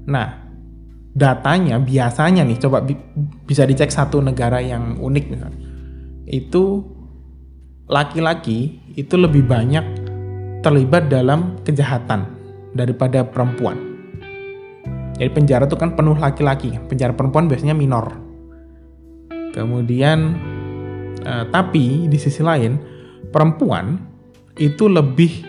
Nah, 0.04 0.42
datanya 1.16 1.80
biasanya 1.80 2.44
nih 2.44 2.58
coba 2.60 2.84
bi 2.84 2.96
bisa 3.48 3.64
dicek 3.64 3.92
satu 3.92 4.20
negara 4.20 4.60
yang 4.60 4.96
unik 4.96 5.24
misalnya 5.28 5.60
itu 6.24 6.80
laki-laki 7.92 8.80
itu 8.96 9.14
lebih 9.20 9.44
banyak 9.44 9.84
terlibat 10.64 11.12
dalam 11.12 11.60
kejahatan 11.66 12.24
daripada 12.72 13.26
perempuan. 13.26 13.76
Jadi 15.20 15.28
penjara 15.28 15.68
itu 15.68 15.76
kan 15.76 15.92
penuh 15.92 16.16
laki-laki, 16.16 16.72
penjara 16.88 17.12
perempuan 17.12 17.46
biasanya 17.46 17.76
minor. 17.76 18.31
Kemudian, 19.52 20.36
uh, 21.24 21.44
tapi 21.52 22.08
di 22.08 22.18
sisi 22.18 22.40
lain 22.40 22.80
perempuan 23.28 24.00
itu 24.56 24.88
lebih 24.88 25.44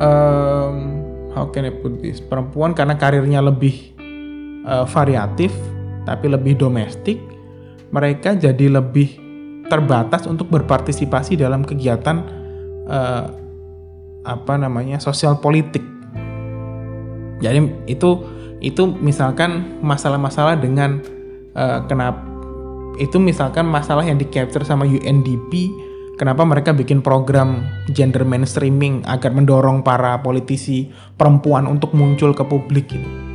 um, 0.00 0.76
how 1.32 1.48
can 1.48 1.68
I 1.68 1.72
put 1.72 2.00
this? 2.00 2.20
Perempuan 2.20 2.76
karena 2.76 2.96
karirnya 2.96 3.40
lebih 3.40 3.92
uh, 4.64 4.84
variatif 4.88 5.52
tapi 6.02 6.26
lebih 6.26 6.58
domestik, 6.58 7.18
mereka 7.94 8.34
jadi 8.34 8.66
lebih 8.68 9.20
terbatas 9.70 10.26
untuk 10.26 10.50
berpartisipasi 10.50 11.38
dalam 11.38 11.62
kegiatan 11.62 12.26
uh, 12.90 13.24
apa 14.22 14.54
namanya 14.58 14.98
sosial 14.98 15.38
politik. 15.38 15.82
Jadi 17.42 17.86
itu 17.90 18.10
itu 18.62 18.82
misalkan 19.02 19.82
masalah-masalah 19.82 20.58
dengan 20.58 21.02
uh, 21.54 21.82
kenapa 21.86 22.31
itu 23.00 23.16
misalkan 23.16 23.64
masalah 23.64 24.04
yang 24.04 24.20
di 24.20 24.28
capture 24.28 24.64
sama 24.66 24.84
UNDP 24.84 25.72
kenapa 26.20 26.44
mereka 26.44 26.76
bikin 26.76 27.00
program 27.00 27.64
gender 27.92 28.24
mainstreaming 28.26 29.04
agar 29.08 29.32
mendorong 29.32 29.80
para 29.80 30.20
politisi 30.20 30.92
perempuan 31.16 31.64
untuk 31.64 31.96
muncul 31.96 32.36
ke 32.36 32.44
publik 32.44 32.92
gitu 32.92 33.32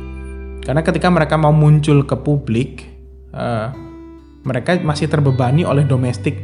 karena 0.68 0.84
ketika 0.84 1.08
mereka 1.08 1.40
mau 1.40 1.48
muncul 1.48 2.04
ke 2.04 2.12
publik, 2.20 2.84
uh, 3.32 3.72
mereka 4.44 4.76
masih 4.84 5.08
terbebani 5.08 5.64
oleh 5.64 5.88
domestik 5.88 6.36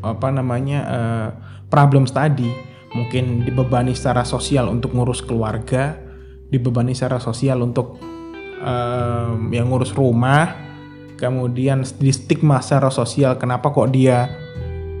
apa 0.00 0.32
namanya 0.32 0.80
uh, 0.88 1.28
problem 1.68 2.08
tadi. 2.08 2.48
Mungkin 2.96 3.44
dibebani 3.44 3.92
secara 3.92 4.24
sosial 4.24 4.72
untuk 4.72 4.96
ngurus 4.96 5.20
keluarga, 5.20 6.00
dibebani 6.48 6.96
secara 6.96 7.20
sosial 7.20 7.60
untuk 7.60 8.00
uh, 8.64 9.36
yang 9.52 9.68
ngurus 9.68 9.92
rumah, 9.92 10.65
kemudian 11.16 11.82
di 11.96 12.12
stigma 12.12 12.60
secara 12.60 12.92
sosial 12.92 13.40
kenapa 13.40 13.72
kok 13.72 13.88
dia 13.92 14.28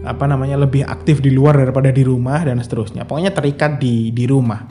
apa 0.06 0.24
namanya 0.24 0.56
lebih 0.60 0.86
aktif 0.86 1.18
di 1.18 1.34
luar 1.34 1.58
daripada 1.58 1.90
di 1.90 2.06
rumah 2.06 2.46
dan 2.46 2.62
seterusnya. 2.62 3.04
Pokoknya 3.04 3.34
terikat 3.34 3.82
di 3.82 4.14
di 4.14 4.24
rumah. 4.24 4.62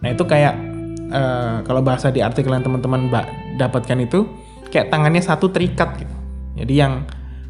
Nah 0.00 0.08
itu 0.08 0.22
kayak 0.22 0.54
uh, 1.10 1.56
kalau 1.66 1.82
bahasa 1.82 2.14
di 2.14 2.22
artikel 2.22 2.54
yang 2.54 2.62
teman-teman 2.62 3.10
dapatkan 3.58 3.98
itu 4.00 4.24
kayak 4.70 4.90
tangannya 4.90 5.20
satu 5.20 5.50
terikat 5.50 5.98
gitu. 5.98 6.14
Jadi 6.54 6.74
yang 6.78 7.06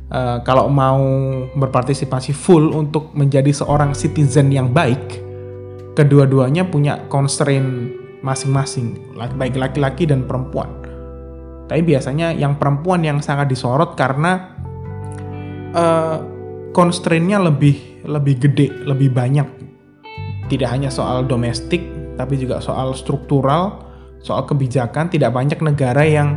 uh, 0.09 0.41
kalau 0.45 0.73
mau 0.73 1.05
berpartisipasi 1.53 2.33
full 2.33 2.73
untuk 2.73 3.13
menjadi 3.13 3.53
seorang 3.53 3.93
citizen 3.93 4.49
yang 4.49 4.73
baik, 4.73 5.21
kedua-duanya 5.93 6.65
punya 6.69 7.05
constraint 7.13 7.93
masing-masing, 8.25 8.97
baik 9.37 9.57
laki-laki 9.61 10.09
dan 10.09 10.25
perempuan. 10.25 10.84
Tapi 11.65 11.81
biasanya 11.81 12.37
yang 12.37 12.61
perempuan 12.61 13.01
yang 13.01 13.25
sangat 13.25 13.49
disorot 13.49 13.97
karena 13.97 14.53
uh, 15.73 16.17
constraintnya 16.77 17.41
lebih 17.41 18.05
lebih 18.05 18.35
gede, 18.49 18.69
lebih 18.85 19.13
banyak. 19.13 19.49
Tidak 20.45 20.69
hanya 20.69 20.93
soal 20.93 21.25
domestik, 21.25 21.81
tapi 22.21 22.37
juga 22.37 22.61
soal 22.61 22.93
struktural, 22.93 23.81
soal 24.21 24.45
kebijakan 24.45 25.09
tidak 25.09 25.33
banyak 25.33 25.57
negara 25.65 26.05
yang 26.05 26.37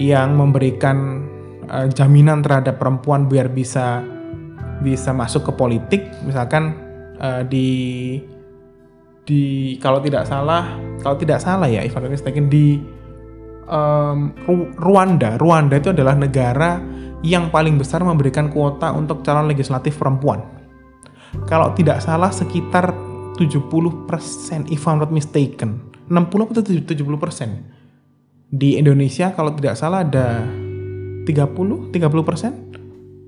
yang 0.00 0.34
memberikan 0.34 1.28
uh, 1.68 1.86
jaminan 1.92 2.40
terhadap 2.40 2.80
perempuan 2.80 3.28
biar 3.28 3.52
bisa 3.52 4.02
bisa 4.82 5.14
masuk 5.14 5.48
ke 5.48 5.52
politik 5.54 6.02
misalkan 6.26 6.74
uh, 7.22 7.46
di 7.46 8.18
di 9.24 9.74
kalau 9.80 10.02
tidak 10.02 10.28
salah 10.28 10.76
kalau 11.00 11.16
tidak 11.16 11.40
salah 11.40 11.70
ya 11.70 11.80
if 11.80 11.94
I'm 11.96 12.10
di 12.50 12.82
um, 13.68 14.34
Rwanda 14.78 15.36
Rwanda 15.40 15.78
itu 15.78 15.92
adalah 15.92 16.14
negara 16.16 16.80
yang 17.24 17.48
paling 17.48 17.80
besar 17.80 18.04
memberikan 18.04 18.52
kuota 18.52 18.92
untuk 18.92 19.24
calon 19.24 19.48
legislatif 19.48 19.96
perempuan 19.96 20.44
kalau 21.48 21.72
tidak 21.74 22.04
salah 22.04 22.30
sekitar 22.30 22.92
70% 23.36 24.70
if 24.70 24.86
I'm 24.86 25.02
not 25.02 25.10
mistaken 25.10 25.94
60 26.08 26.52
atau 26.52 26.62
70% 26.62 27.84
Di 28.54 28.78
Indonesia 28.78 29.34
kalau 29.34 29.50
tidak 29.58 29.74
salah 29.74 30.06
ada 30.06 30.46
30 31.26 31.90
30 31.90 31.90
persen. 32.22 32.52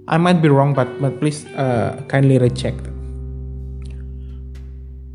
I 0.07 0.22
might 0.22 0.38
be 0.38 0.46
wrong 0.46 0.70
but 0.70 0.87
but 1.03 1.18
please 1.18 1.42
uh, 1.59 1.99
kindly 2.07 2.38
recheck. 2.38 2.79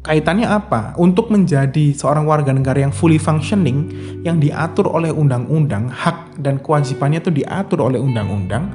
Kaitannya 0.02 0.50
apa? 0.50 0.98
Untuk 0.98 1.30
menjadi 1.30 1.94
seorang 1.94 2.26
warga 2.26 2.50
negara 2.50 2.82
yang 2.82 2.90
fully 2.90 3.22
functioning, 3.22 3.86
yang 4.26 4.42
diatur 4.42 4.90
oleh 4.90 5.14
undang-undang, 5.14 5.94
hak 5.94 6.42
dan 6.42 6.58
kewajibannya 6.58 7.22
itu 7.22 7.30
diatur 7.30 7.86
oleh 7.86 8.02
undang-undang, 8.02 8.66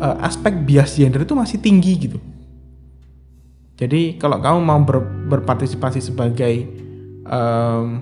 uh, 0.00 0.16
aspek 0.24 0.56
bias 0.64 0.96
gender 0.96 1.20
itu 1.20 1.36
masih 1.36 1.60
tinggi 1.60 2.08
gitu. 2.08 2.18
Jadi 3.76 4.16
kalau 4.16 4.40
kamu 4.40 4.64
mau 4.64 4.80
ber, 4.80 5.04
berpartisipasi 5.28 6.00
sebagai 6.00 6.64
um, 7.28 8.00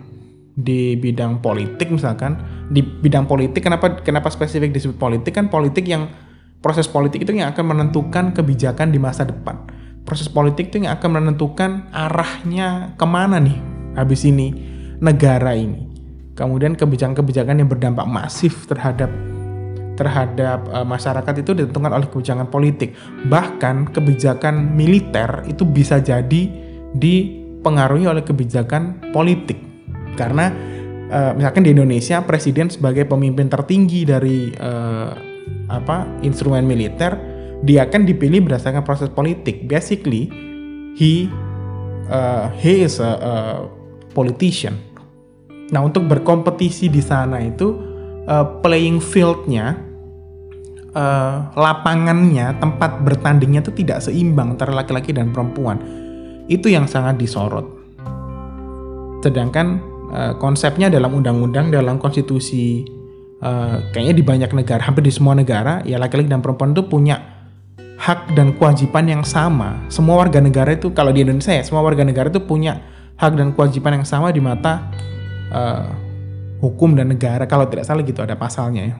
di 0.54 0.94
bidang 0.94 1.42
politik 1.42 1.90
misalkan, 1.90 2.38
di 2.70 2.78
bidang 2.78 3.26
politik 3.26 3.58
kenapa 3.58 4.06
kenapa 4.06 4.30
spesifik 4.30 4.70
disebut 4.70 5.02
politik 5.02 5.34
kan 5.34 5.50
politik 5.50 5.82
yang 5.82 6.14
proses 6.62 6.86
politik 6.86 7.26
itu 7.26 7.34
yang 7.34 7.50
akan 7.50 7.74
menentukan 7.74 8.30
kebijakan 8.30 8.94
di 8.94 9.02
masa 9.02 9.26
depan 9.26 9.71
proses 10.02 10.26
politik 10.26 10.74
itu 10.74 10.82
yang 10.82 10.94
akan 10.98 11.22
menentukan 11.22 11.86
arahnya 11.94 12.94
ke 12.98 13.06
mana 13.06 13.38
nih 13.38 13.58
habis 13.94 14.26
ini 14.26 14.54
negara 14.98 15.54
ini. 15.54 15.88
Kemudian 16.32 16.74
kebijakan-kebijakan 16.74 17.60
yang 17.60 17.68
berdampak 17.68 18.08
masif 18.08 18.64
terhadap 18.64 19.12
terhadap 19.92 20.64
uh, 20.72 20.86
masyarakat 20.88 21.44
itu 21.44 21.52
ditentukan 21.52 21.92
oleh 21.92 22.08
kebijakan 22.08 22.48
politik. 22.48 22.96
Bahkan 23.28 23.92
kebijakan 23.92 24.72
militer 24.72 25.44
itu 25.44 25.68
bisa 25.68 26.00
jadi 26.00 26.48
dipengaruhi 26.96 28.08
oleh 28.08 28.24
kebijakan 28.24 29.12
politik. 29.12 29.60
Karena 30.16 30.48
uh, 31.12 31.32
misalkan 31.36 31.68
di 31.68 31.76
Indonesia 31.76 32.24
presiden 32.24 32.72
sebagai 32.72 33.04
pemimpin 33.04 33.52
tertinggi 33.52 34.08
dari 34.08 34.48
uh, 34.56 35.12
apa 35.68 36.08
instrumen 36.24 36.64
militer 36.64 37.31
dia 37.62 37.86
akan 37.86 38.02
dipilih 38.04 38.42
berdasarkan 38.50 38.82
proses 38.82 39.08
politik. 39.08 39.70
Basically, 39.70 40.26
he 40.98 41.30
uh, 42.10 42.50
he 42.58 42.82
is 42.82 42.98
a, 42.98 43.10
a 43.22 43.34
politician. 44.12 44.76
Nah, 45.72 45.80
untuk 45.86 46.04
berkompetisi 46.04 46.92
di 46.92 47.00
sana 47.00 47.40
itu 47.40 47.72
uh, 48.28 48.60
playing 48.60 49.00
fieldnya, 49.00 49.78
uh, 50.92 51.48
lapangannya, 51.56 52.60
tempat 52.60 53.00
bertandingnya 53.00 53.64
itu 53.64 53.72
tidak 53.72 54.04
seimbang 54.04 54.58
antara 54.58 54.74
laki-laki 54.74 55.16
dan 55.16 55.32
perempuan. 55.32 55.80
Itu 56.50 56.68
yang 56.68 56.84
sangat 56.84 57.16
disorot. 57.16 57.64
Sedangkan 59.24 59.80
uh, 60.12 60.34
konsepnya 60.36 60.92
dalam 60.92 61.14
undang-undang, 61.16 61.72
dalam 61.72 61.96
konstitusi, 61.96 62.84
uh, 63.40 63.80
kayaknya 63.96 64.14
di 64.18 64.24
banyak 64.26 64.50
negara, 64.52 64.82
hampir 64.84 65.08
di 65.08 65.14
semua 65.14 65.32
negara, 65.32 65.80
ya 65.88 65.96
laki-laki 65.96 66.28
dan 66.28 66.44
perempuan 66.44 66.76
itu 66.76 66.84
punya 66.84 67.31
hak 68.02 68.34
dan 68.34 68.58
kewajiban 68.58 69.06
yang 69.06 69.22
sama. 69.22 69.78
Semua 69.86 70.18
warga 70.18 70.42
negara 70.42 70.74
itu 70.74 70.90
kalau 70.90 71.14
di 71.14 71.22
Indonesia 71.22 71.54
ya, 71.54 71.62
semua 71.62 71.86
warga 71.86 72.02
negara 72.02 72.26
itu 72.26 72.42
punya 72.42 72.82
hak 73.14 73.38
dan 73.38 73.54
kewajiban 73.54 74.02
yang 74.02 74.06
sama 74.06 74.34
di 74.34 74.42
mata 74.42 74.90
uh, 75.54 75.86
hukum 76.58 76.98
dan 76.98 77.14
negara. 77.14 77.46
Kalau 77.46 77.70
tidak 77.70 77.86
salah 77.86 78.02
gitu 78.02 78.18
ada 78.18 78.34
pasalnya 78.34 78.90
ya. 78.90 78.96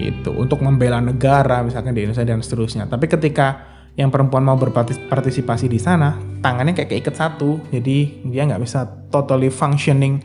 Gitu, 0.00 0.32
untuk 0.32 0.64
membela 0.64 1.04
negara 1.04 1.60
misalkan 1.60 1.92
di 1.92 2.08
Indonesia 2.08 2.24
dan 2.24 2.40
seterusnya. 2.40 2.88
Tapi 2.88 3.04
ketika 3.04 3.68
yang 3.92 4.08
perempuan 4.08 4.40
mau 4.40 4.56
berpartisipasi 4.56 5.68
di 5.68 5.76
sana, 5.76 6.16
tangannya 6.40 6.72
kayak 6.72 6.96
keikat 6.96 7.12
satu. 7.12 7.60
Jadi 7.68 8.24
dia 8.24 8.48
nggak 8.48 8.64
bisa 8.64 8.88
totally 9.12 9.52
functioning 9.52 10.24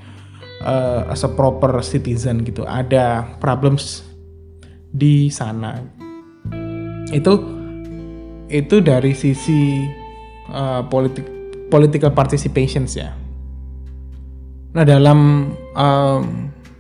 uh, 0.64 1.12
as 1.12 1.28
a 1.28 1.32
proper 1.36 1.84
citizen 1.84 2.48
gitu. 2.48 2.64
Ada 2.64 3.36
problems 3.44 4.08
di 4.96 5.28
sana 5.28 5.95
itu 7.14 7.34
itu 8.50 8.82
dari 8.82 9.14
sisi 9.18 9.86
uh, 10.54 10.86
politik 10.86 11.26
political 11.70 12.14
participations 12.14 12.94
ya. 12.94 13.14
Nah 14.76 14.84
dalam 14.86 15.52
um, 15.74 16.22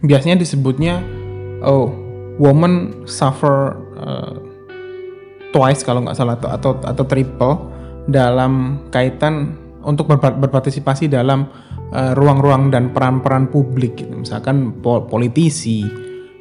biasanya 0.05 0.38
disebutnya 0.39 1.01
oh 1.65 1.89
woman 2.38 3.05
suffer 3.09 3.75
uh, 3.97 4.35
twice 5.55 5.81
kalau 5.88 6.03
nggak 6.03 6.17
salah 6.17 6.35
atau, 6.38 6.49
atau 6.51 6.71
atau 6.83 7.03
triple 7.07 7.55
dalam 8.05 8.85
kaitan 8.93 9.57
untuk 9.85 10.09
berpartisipasi 10.11 11.09
dalam 11.09 11.47
uh, 11.95 12.13
ruang-ruang 12.13 12.69
uh, 12.69 12.71
dan 12.73 12.91
peran-peran 12.91 13.49
publik 13.49 13.97
gitu. 14.03 14.13
misalkan 14.13 14.83
politisi 14.83 15.85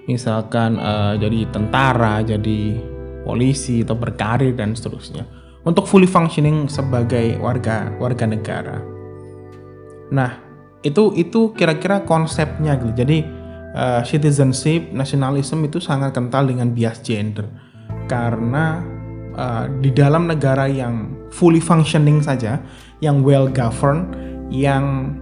misalkan 0.04 0.76
uh, 0.76 1.16
jadi 1.16 1.48
tentara 1.48 2.20
jadi 2.20 2.92
polisi 3.24 3.82
atau 3.82 3.96
berkarir 3.96 4.52
dan 4.52 4.76
seterusnya 4.76 5.24
untuk 5.64 5.88
fully 5.88 6.06
functioning 6.06 6.68
sebagai 6.68 7.40
warga 7.40 7.90
warga 7.96 8.28
negara. 8.28 8.78
Nah, 10.12 10.30
itu 10.84 11.16
itu 11.16 11.56
kira-kira 11.56 12.04
konsepnya 12.04 12.76
gitu. 12.76 12.92
Jadi 12.92 13.24
uh, 13.72 14.04
citizenship, 14.04 14.92
nationalism 14.92 15.64
itu 15.64 15.80
sangat 15.80 16.12
kental 16.12 16.46
dengan 16.46 16.70
bias 16.70 17.00
gender 17.00 17.48
karena 18.06 18.84
uh, 19.34 19.66
di 19.80 19.88
dalam 19.90 20.28
negara 20.28 20.68
yang 20.68 21.16
fully 21.32 21.58
functioning 21.58 22.20
saja, 22.20 22.60
yang 23.00 23.24
well 23.24 23.48
governed, 23.48 24.12
yang 24.52 25.16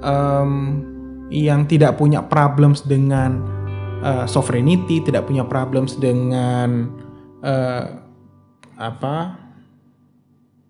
um, 0.00 0.82
yang 1.28 1.68
tidak 1.68 2.00
punya 2.00 2.24
problems 2.24 2.80
dengan 2.80 3.44
uh, 4.00 4.24
sovereignty, 4.24 5.04
tidak 5.04 5.28
punya 5.28 5.44
problems 5.44 6.00
dengan 6.00 6.88
uh, 7.42 7.84
apa 8.76 9.16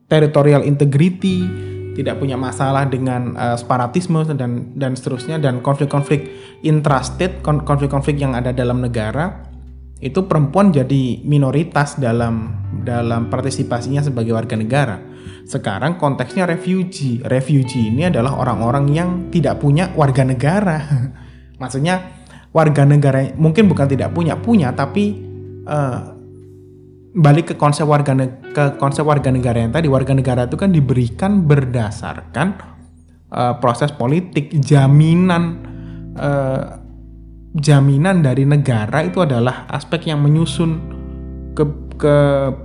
territorial 0.07 0.63
integrity, 0.63 1.43
tidak 1.99 2.23
punya 2.23 2.39
masalah 2.39 2.87
dengan 2.87 3.35
uh, 3.35 3.59
separatisme 3.59 4.23
dan 4.39 4.75
dan 4.79 4.95
seterusnya 4.95 5.43
dan 5.43 5.59
konflik-konflik 5.63 6.31
intrastate, 6.63 7.43
konflik-konflik 7.43 8.17
yang 8.19 8.39
ada 8.39 8.55
dalam 8.55 8.83
negara 8.83 9.47
itu 9.97 10.29
perempuan 10.29 10.77
jadi 10.77 11.25
minoritas 11.25 11.97
dalam 11.97 12.53
dalam 12.85 13.33
partisipasinya 13.33 14.05
sebagai 14.05 14.37
warga 14.37 14.55
negara. 14.55 15.01
Sekarang 15.49 15.97
konteksnya 15.97 16.45
refugee. 16.45 17.25
Refugee 17.25 17.89
ini 17.89 18.13
adalah 18.13 18.37
orang-orang 18.37 18.93
yang 18.93 19.09
tidak 19.33 19.57
punya 19.57 19.89
warga 19.97 20.21
negara. 20.21 20.77
Maksudnya 21.63 22.13
warga 22.53 22.85
negara 22.85 23.33
mungkin 23.41 23.73
bukan 23.73 23.89
tidak 23.89 24.13
punya, 24.13 24.37
punya 24.37 24.69
tapi 24.77 25.17
uh, 25.65 26.16
balik 27.17 27.51
ke 27.51 27.55
konsep 27.57 27.89
warga 27.89 28.13
ke 28.53 28.77
konsep 28.77 29.03
warga 29.03 29.33
negara 29.33 29.65
yang 29.65 29.73
tadi. 29.73 29.89
Warga 29.89 30.13
negara 30.13 30.45
itu 30.45 30.61
kan 30.61 30.69
diberikan 30.69 31.49
berdasarkan 31.49 32.47
uh, 33.33 33.57
proses 33.57 33.89
politik. 33.91 34.53
Jaminan 34.61 35.65
uh, 36.21 36.77
jaminan 37.57 38.21
dari 38.21 38.45
negara 38.45 39.01
itu 39.01 39.25
adalah 39.25 39.65
aspek 39.73 40.13
yang 40.13 40.21
menyusun 40.21 40.93
ke 41.57 41.65
ke 41.97 42.17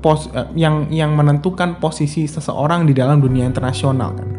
pos 0.04 0.28
uh, 0.36 0.52
yang 0.52 0.92
yang 0.92 1.16
menentukan 1.16 1.80
posisi 1.80 2.28
seseorang 2.28 2.84
di 2.84 2.92
dalam 2.92 3.24
dunia 3.24 3.48
internasional 3.48 4.12
kan. 4.20 4.30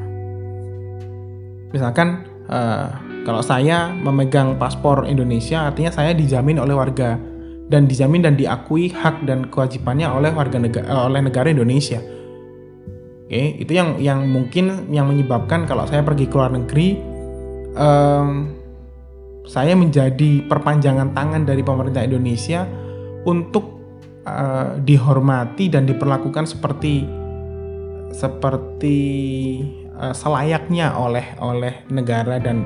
Misalkan 1.72 2.08
uh, 2.52 2.92
kalau 3.24 3.40
saya 3.40 3.88
memegang 3.88 4.60
paspor 4.60 5.08
Indonesia 5.08 5.72
artinya 5.72 5.88
saya 5.88 6.12
dijamin 6.12 6.60
oleh 6.60 6.76
warga 6.76 7.31
dan 7.72 7.88
dijamin 7.88 8.20
dan 8.20 8.36
diakui 8.36 8.92
hak 8.92 9.24
dan 9.24 9.48
kewajibannya 9.48 10.04
oleh 10.04 10.28
warga 10.36 10.60
negara 10.60 10.84
eh, 10.84 11.02
oleh 11.08 11.20
negara 11.24 11.48
Indonesia. 11.48 12.04
Oke, 13.24 13.56
itu 13.64 13.72
yang 13.72 13.96
yang 13.96 14.28
mungkin 14.28 14.92
yang 14.92 15.08
menyebabkan 15.08 15.64
kalau 15.64 15.88
saya 15.88 16.04
pergi 16.04 16.28
ke 16.28 16.36
luar 16.36 16.52
negeri 16.52 17.00
um, 17.80 18.52
saya 19.48 19.72
menjadi 19.72 20.44
perpanjangan 20.44 21.16
tangan 21.16 21.48
dari 21.48 21.64
pemerintah 21.64 22.04
Indonesia 22.04 22.68
untuk 23.24 23.80
uh, 24.28 24.76
dihormati 24.84 25.72
dan 25.72 25.88
diperlakukan 25.88 26.44
seperti 26.44 27.08
seperti 28.12 29.00
uh, 29.96 30.12
selayaknya 30.12 30.92
oleh 30.92 31.24
oleh 31.40 31.88
negara 31.88 32.36
dan 32.36 32.62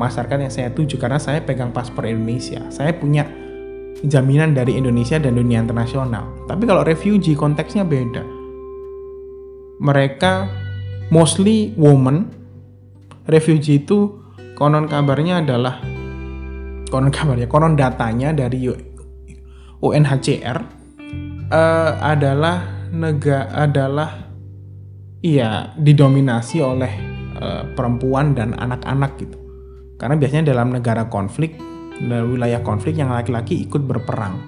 masyarakat 0.00 0.48
yang 0.48 0.52
saya 0.52 0.68
tuju 0.72 0.96
karena 0.96 1.20
saya 1.20 1.44
pegang 1.44 1.76
paspor 1.76 2.08
Indonesia. 2.08 2.64
Saya 2.72 2.96
punya 2.96 3.28
jaminan 4.04 4.56
dari 4.56 4.76
Indonesia 4.76 5.20
dan 5.20 5.36
dunia 5.36 5.60
internasional. 5.60 6.48
Tapi 6.48 6.64
kalau 6.64 6.82
refugee 6.86 7.36
konteksnya 7.36 7.84
beda. 7.84 8.24
Mereka 9.80 10.32
mostly 11.12 11.72
woman. 11.76 12.32
Refugee 13.28 13.84
itu 13.84 14.20
konon 14.56 14.88
kabarnya 14.90 15.44
adalah 15.44 15.80
konon 16.88 17.12
kabarnya, 17.12 17.46
konon 17.46 17.78
datanya 17.78 18.34
dari 18.34 18.66
UNHCR 19.80 20.58
uh, 20.58 21.54
eh, 21.54 21.92
adalah 22.00 22.88
negara 22.90 23.46
adalah 23.54 24.10
iya 25.22 25.70
didominasi 25.78 26.58
oleh 26.58 26.92
uh, 27.38 27.62
perempuan 27.78 28.34
dan 28.34 28.56
anak-anak 28.58 29.14
gitu. 29.20 29.38
Karena 30.00 30.16
biasanya 30.16 30.56
dalam 30.56 30.72
negara 30.72 31.06
konflik 31.12 31.69
dari 32.00 32.24
wilayah 32.24 32.64
konflik 32.64 32.96
yang 32.96 33.12
laki-laki 33.12 33.60
ikut 33.60 33.84
berperang. 33.84 34.40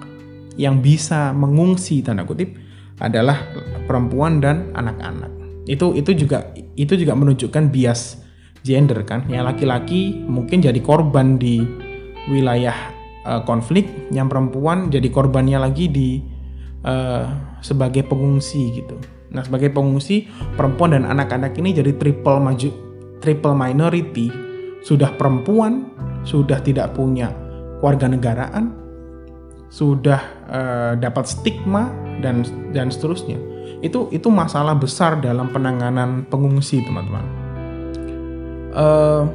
Yang 0.57 0.75
bisa 0.81 1.33
mengungsi 1.33 2.01
tanda 2.01 2.25
kutip 2.25 2.53
adalah 3.01 3.37
perempuan 3.85 4.41
dan 4.41 4.69
anak-anak. 4.73 5.29
Itu 5.65 5.93
itu 5.97 6.13
juga 6.13 6.53
itu 6.77 6.93
juga 6.97 7.13
menunjukkan 7.13 7.69
bias 7.73 8.21
gender 8.65 9.01
kan. 9.05 9.25
Yang 9.29 9.53
laki-laki 9.53 10.21
mungkin 10.25 10.61
jadi 10.61 10.77
korban 10.81 11.37
di 11.37 11.61
wilayah 12.29 12.75
uh, 13.25 13.41
konflik, 13.43 13.89
yang 14.13 14.29
perempuan 14.29 14.93
jadi 14.93 15.09
korbannya 15.09 15.57
lagi 15.59 15.89
di 15.89 16.21
uh, 16.85 17.25
sebagai 17.59 18.05
pengungsi 18.05 18.81
gitu. 18.81 18.95
Nah, 19.33 19.41
sebagai 19.41 19.73
pengungsi, 19.73 20.29
perempuan 20.53 20.93
dan 20.93 21.09
anak-anak 21.09 21.57
ini 21.57 21.73
jadi 21.73 21.97
triple 21.97 22.37
maju 22.37 22.69
triple 23.17 23.57
minority. 23.57 24.29
Sudah 24.85 25.15
perempuan, 25.15 25.89
sudah 26.27 26.59
tidak 26.61 26.93
punya 26.93 27.42
warga 27.83 28.07
negaraan, 28.07 28.71
sudah 29.67 30.21
uh, 30.47 30.93
dapat 30.95 31.27
stigma 31.27 31.91
dan 32.23 32.47
dan 32.71 32.87
seterusnya. 32.87 33.35
Itu 33.83 34.07
itu 34.15 34.31
masalah 34.31 34.79
besar 34.79 35.19
dalam 35.19 35.51
penanganan 35.51 36.23
pengungsi, 36.31 36.79
teman-teman. 36.87 37.25
Uh, 38.71 39.27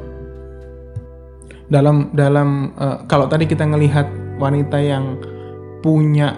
dalam 1.69 2.09
dalam 2.17 2.73
uh, 2.81 3.05
kalau 3.05 3.29
tadi 3.29 3.45
kita 3.45 3.61
ngelihat 3.61 4.09
wanita 4.41 4.81
yang 4.81 5.21
punya 5.85 6.33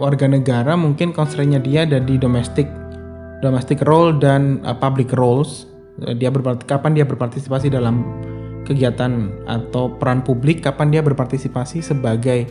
warga 0.00 0.26
negara 0.26 0.74
mungkin 0.74 1.12
constraintnya 1.12 1.60
dia 1.62 1.84
ada 1.84 2.00
di 2.02 2.16
domestic 2.16 2.66
domestic 3.44 3.84
role 3.84 4.16
dan 4.16 4.64
uh, 4.64 4.72
public 4.72 5.12
roles. 5.12 5.68
Dia 6.16 6.32
kapan 6.64 6.96
dia 6.96 7.04
berpartisipasi 7.04 7.68
dalam 7.68 8.00
kegiatan 8.64 9.30
atau 9.46 9.98
peran 9.98 10.22
publik, 10.22 10.62
kapan 10.62 10.94
dia 10.94 11.02
berpartisipasi 11.02 11.82
sebagai 11.82 12.46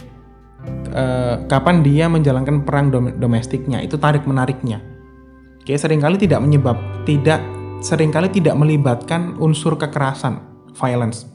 uh, 0.91 1.43
kapan 1.47 1.81
dia 1.81 2.05
menjalankan 2.11 2.67
perang 2.67 2.91
dom 2.91 3.05
domestiknya. 3.17 3.79
Itu 3.83 3.97
tarik 3.97 4.27
menariknya. 4.27 4.83
Oke, 5.61 5.77
sering 5.77 6.01
kali 6.01 6.17
tidak 6.17 6.41
menyebab 6.41 6.77
tidak 7.05 7.39
sering 7.81 8.13
kali 8.13 8.29
tidak 8.29 8.53
melibatkan 8.57 9.37
unsur 9.41 9.77
kekerasan, 9.77 10.41
violence. 10.77 11.25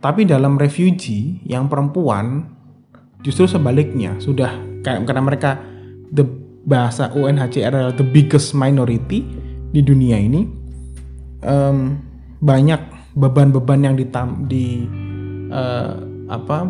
Tapi 0.00 0.28
dalam 0.28 0.60
refugee 0.60 1.40
yang 1.48 1.68
perempuan 1.72 2.44
justru 3.24 3.48
sebaliknya 3.48 4.20
sudah 4.20 4.52
karena 4.84 5.22
mereka 5.24 5.56
the 6.12 6.28
bahasa 6.64 7.08
UNHCR 7.12 7.72
adalah 7.72 7.96
the 7.96 8.04
biggest 8.04 8.52
minority 8.52 9.24
di 9.72 9.80
dunia 9.80 10.16
ini 10.20 10.44
um, 11.44 11.96
banyak 12.40 12.93
beban-beban 13.14 13.80
yang 13.86 13.94
di 13.94 14.86
uh, 15.50 15.94
apa 16.26 16.66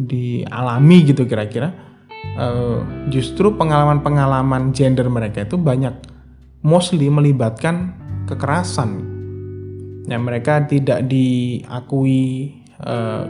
dialami 0.00 0.96
gitu 1.04 1.28
kira-kira 1.28 1.76
uh, 2.40 2.80
justru 3.12 3.52
pengalaman-pengalaman 3.54 4.72
gender 4.72 5.06
mereka 5.12 5.44
itu 5.44 5.60
banyak 5.60 5.92
mostly 6.64 7.08
melibatkan 7.08 7.96
kekerasan. 8.28 9.08
Ya 10.08 10.18
mereka 10.18 10.64
tidak 10.66 11.06
diakui 11.06 12.56
uh, 12.82 13.28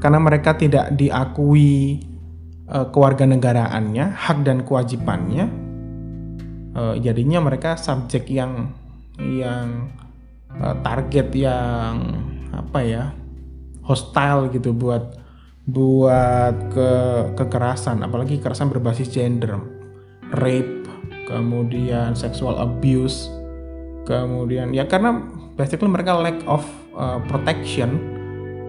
karena 0.00 0.18
mereka 0.20 0.56
tidak 0.56 0.92
diakui 0.96 2.00
uh, 2.68 2.86
kewarganegaraannya, 2.90 4.04
hak 4.16 4.38
dan 4.42 4.64
kewajibannya, 4.66 5.46
uh, 6.74 6.94
jadinya 6.98 7.44
mereka 7.44 7.78
subjek 7.78 8.28
yang 8.28 8.72
yang 9.20 9.92
uh, 10.54 10.76
target 10.82 11.28
yang 11.34 12.22
apa 12.54 12.80
ya 12.82 13.04
hostile 13.82 14.50
gitu 14.50 14.74
buat 14.74 15.18
buat 15.66 16.70
ke 16.70 16.90
kekerasan, 17.34 18.06
apalagi 18.06 18.38
kekerasan 18.38 18.70
berbasis 18.70 19.10
gender, 19.10 19.58
rape, 20.30 20.86
kemudian 21.26 22.14
sexual 22.14 22.54
abuse, 22.62 23.26
kemudian 24.06 24.70
ya 24.70 24.86
karena 24.86 25.26
basically 25.58 25.90
mereka 25.90 26.14
lack 26.14 26.38
of 26.46 26.62
uh, 26.94 27.18
protection 27.26 27.98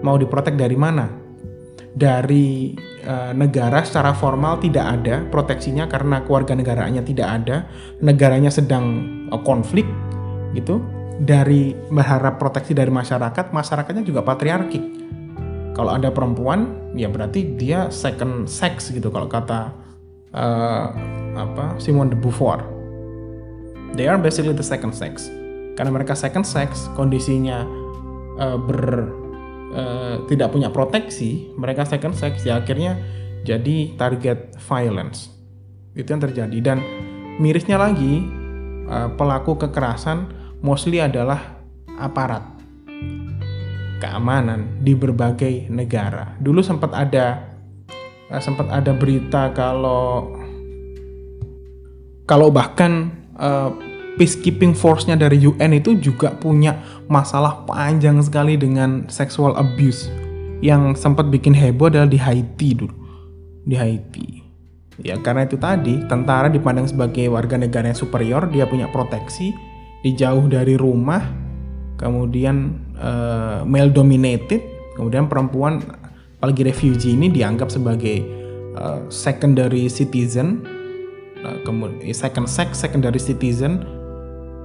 mau 0.01 0.17
diprotek 0.17 0.57
dari 0.57 0.73
mana? 0.73 1.05
Dari 1.97 2.73
Eh, 3.07 3.31
negara 3.31 3.87
secara 3.87 4.11
formal 4.11 4.59
tidak 4.59 4.83
ada 4.83 5.23
proteksinya 5.31 5.87
karena 5.87 6.27
keluarga 6.27 6.51
negaranya 6.59 6.99
tidak 6.99 7.39
ada, 7.39 7.63
negaranya 8.03 8.51
sedang 8.51 8.83
uh, 9.31 9.39
konflik 9.47 9.87
gitu. 10.51 10.83
Dari 11.17 11.73
berharap 11.89 12.37
proteksi 12.37 12.77
dari 12.77 12.93
masyarakat, 12.93 13.49
masyarakatnya 13.49 14.05
juga 14.05 14.21
patriarki. 14.21 14.81
Kalau 15.73 15.93
ada 15.93 16.13
perempuan, 16.13 16.93
ya 16.93 17.09
berarti 17.09 17.57
dia 17.57 17.89
second 17.89 18.45
sex 18.49 18.89
gitu 18.93 19.09
kalau 19.09 19.29
kata 19.29 19.73
uh, 20.33 20.85
apa 21.37 21.77
Simone 21.81 22.13
de 22.13 22.17
Beauvoir. 22.17 22.65
They 23.97 24.05
are 24.05 24.17
basically 24.21 24.53
the 24.53 24.65
second 24.65 24.93
sex. 24.93 25.29
Karena 25.77 25.93
mereka 25.93 26.17
second 26.17 26.45
sex, 26.45 26.89
kondisinya 26.97 27.65
uh, 28.41 28.57
ber 28.57 29.09
uh, 29.73 30.15
tidak 30.29 30.53
punya 30.53 30.69
proteksi, 30.69 31.49
mereka 31.57 31.85
second 31.85 32.13
sex 32.13 32.45
ya 32.45 32.61
akhirnya 32.61 32.97
jadi 33.45 33.97
target 33.97 34.57
violence. 34.69 35.33
Itu 35.97 36.13
yang 36.13 36.21
terjadi 36.21 36.57
dan 36.61 36.77
mirisnya 37.41 37.77
lagi 37.77 38.25
uh, 38.89 39.13
pelaku 39.17 39.57
kekerasan 39.57 40.36
mostly 40.61 41.01
adalah 41.01 41.57
aparat 41.97 42.57
keamanan 43.97 44.81
di 44.81 44.93
berbagai 44.93 45.69
negara. 45.73 46.37
Dulu 46.37 46.61
sempat 46.61 46.93
ada 46.93 47.57
uh, 48.29 48.41
sempat 48.41 48.69
ada 48.69 48.93
berita 48.93 49.51
kalau 49.51 50.37
kalau 52.29 52.53
bahkan 52.53 53.09
uh, 53.39 53.73
peacekeeping 54.17 54.73
force-nya 54.73 55.17
dari 55.17 55.41
UN 55.41 55.77
itu 55.77 55.97
juga 55.97 56.33
punya 56.33 56.77
masalah 57.07 57.65
panjang 57.65 58.17
sekali 58.21 58.57
dengan 58.57 59.05
sexual 59.09 59.57
abuse. 59.57 60.09
Yang 60.57 60.97
sempat 60.97 61.29
bikin 61.29 61.53
heboh 61.53 61.93
adalah 61.93 62.09
di 62.09 62.17
Haiti 62.17 62.69
dulu. 62.73 62.95
Di 63.61 63.77
Haiti. 63.77 64.27
Ya 65.05 65.13
karena 65.21 65.45
itu 65.45 65.61
tadi 65.61 66.01
tentara 66.09 66.49
dipandang 66.49 66.89
sebagai 66.89 67.29
warga 67.29 67.61
negara 67.61 67.93
yang 67.93 67.99
superior 67.99 68.49
dia 68.49 68.65
punya 68.65 68.89
proteksi 68.89 69.53
dijauh 70.05 70.45
dari 70.49 70.77
rumah 70.77 71.23
kemudian 71.97 72.77
uh, 72.97 73.65
male 73.65 73.89
dominated 73.89 74.61
kemudian 74.93 75.25
perempuan 75.25 75.81
apalagi 76.37 76.61
refugee 76.65 77.17
ini 77.17 77.33
dianggap 77.33 77.73
sebagai 77.73 78.21
uh, 78.77 79.05
secondary 79.09 79.89
citizen 79.89 80.61
uh, 81.41 81.57
kemudian 81.65 82.13
second 82.13 82.45
sex 82.45 82.77
secondary 82.77 83.17
citizen 83.17 83.81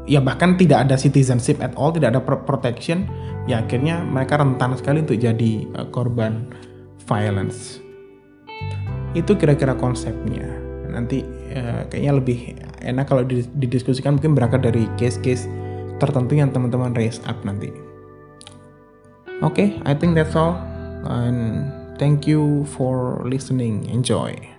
ya 0.07 0.19
bahkan 0.19 0.59
tidak 0.59 0.89
ada 0.89 0.97
citizenship 0.99 1.63
at 1.63 1.75
all, 1.79 1.95
tidak 1.95 2.17
ada 2.17 2.23
protection, 2.23 3.07
ya 3.47 3.63
akhirnya 3.63 4.03
mereka 4.03 4.39
rentan 4.41 4.75
sekali 4.75 5.03
untuk 5.05 5.19
jadi 5.19 5.53
uh, 5.79 5.87
korban 5.91 6.51
violence. 7.07 7.79
Itu 9.13 9.37
kira-kira 9.37 9.77
konsepnya. 9.77 10.49
Nanti 10.89 11.25
uh, 11.55 11.87
kayaknya 11.89 12.13
lebih 12.19 12.39
enak 12.83 13.09
kalau 13.09 13.23
didiskusikan 13.57 14.19
mungkin 14.19 14.35
berangkat 14.35 14.67
dari 14.67 14.85
case-case 14.99 15.47
tertentu 16.03 16.35
yang 16.35 16.51
teman-teman 16.51 16.93
raise 16.99 17.23
up 17.31 17.39
nanti. 17.47 17.71
Oke, 19.43 19.55
okay, 19.55 19.69
I 19.87 19.95
think 19.95 20.15
that's 20.15 20.35
all. 20.35 20.59
And 21.03 21.71
thank 21.99 22.27
you 22.27 22.67
for 22.75 23.23
listening. 23.27 23.91
Enjoy. 23.91 24.52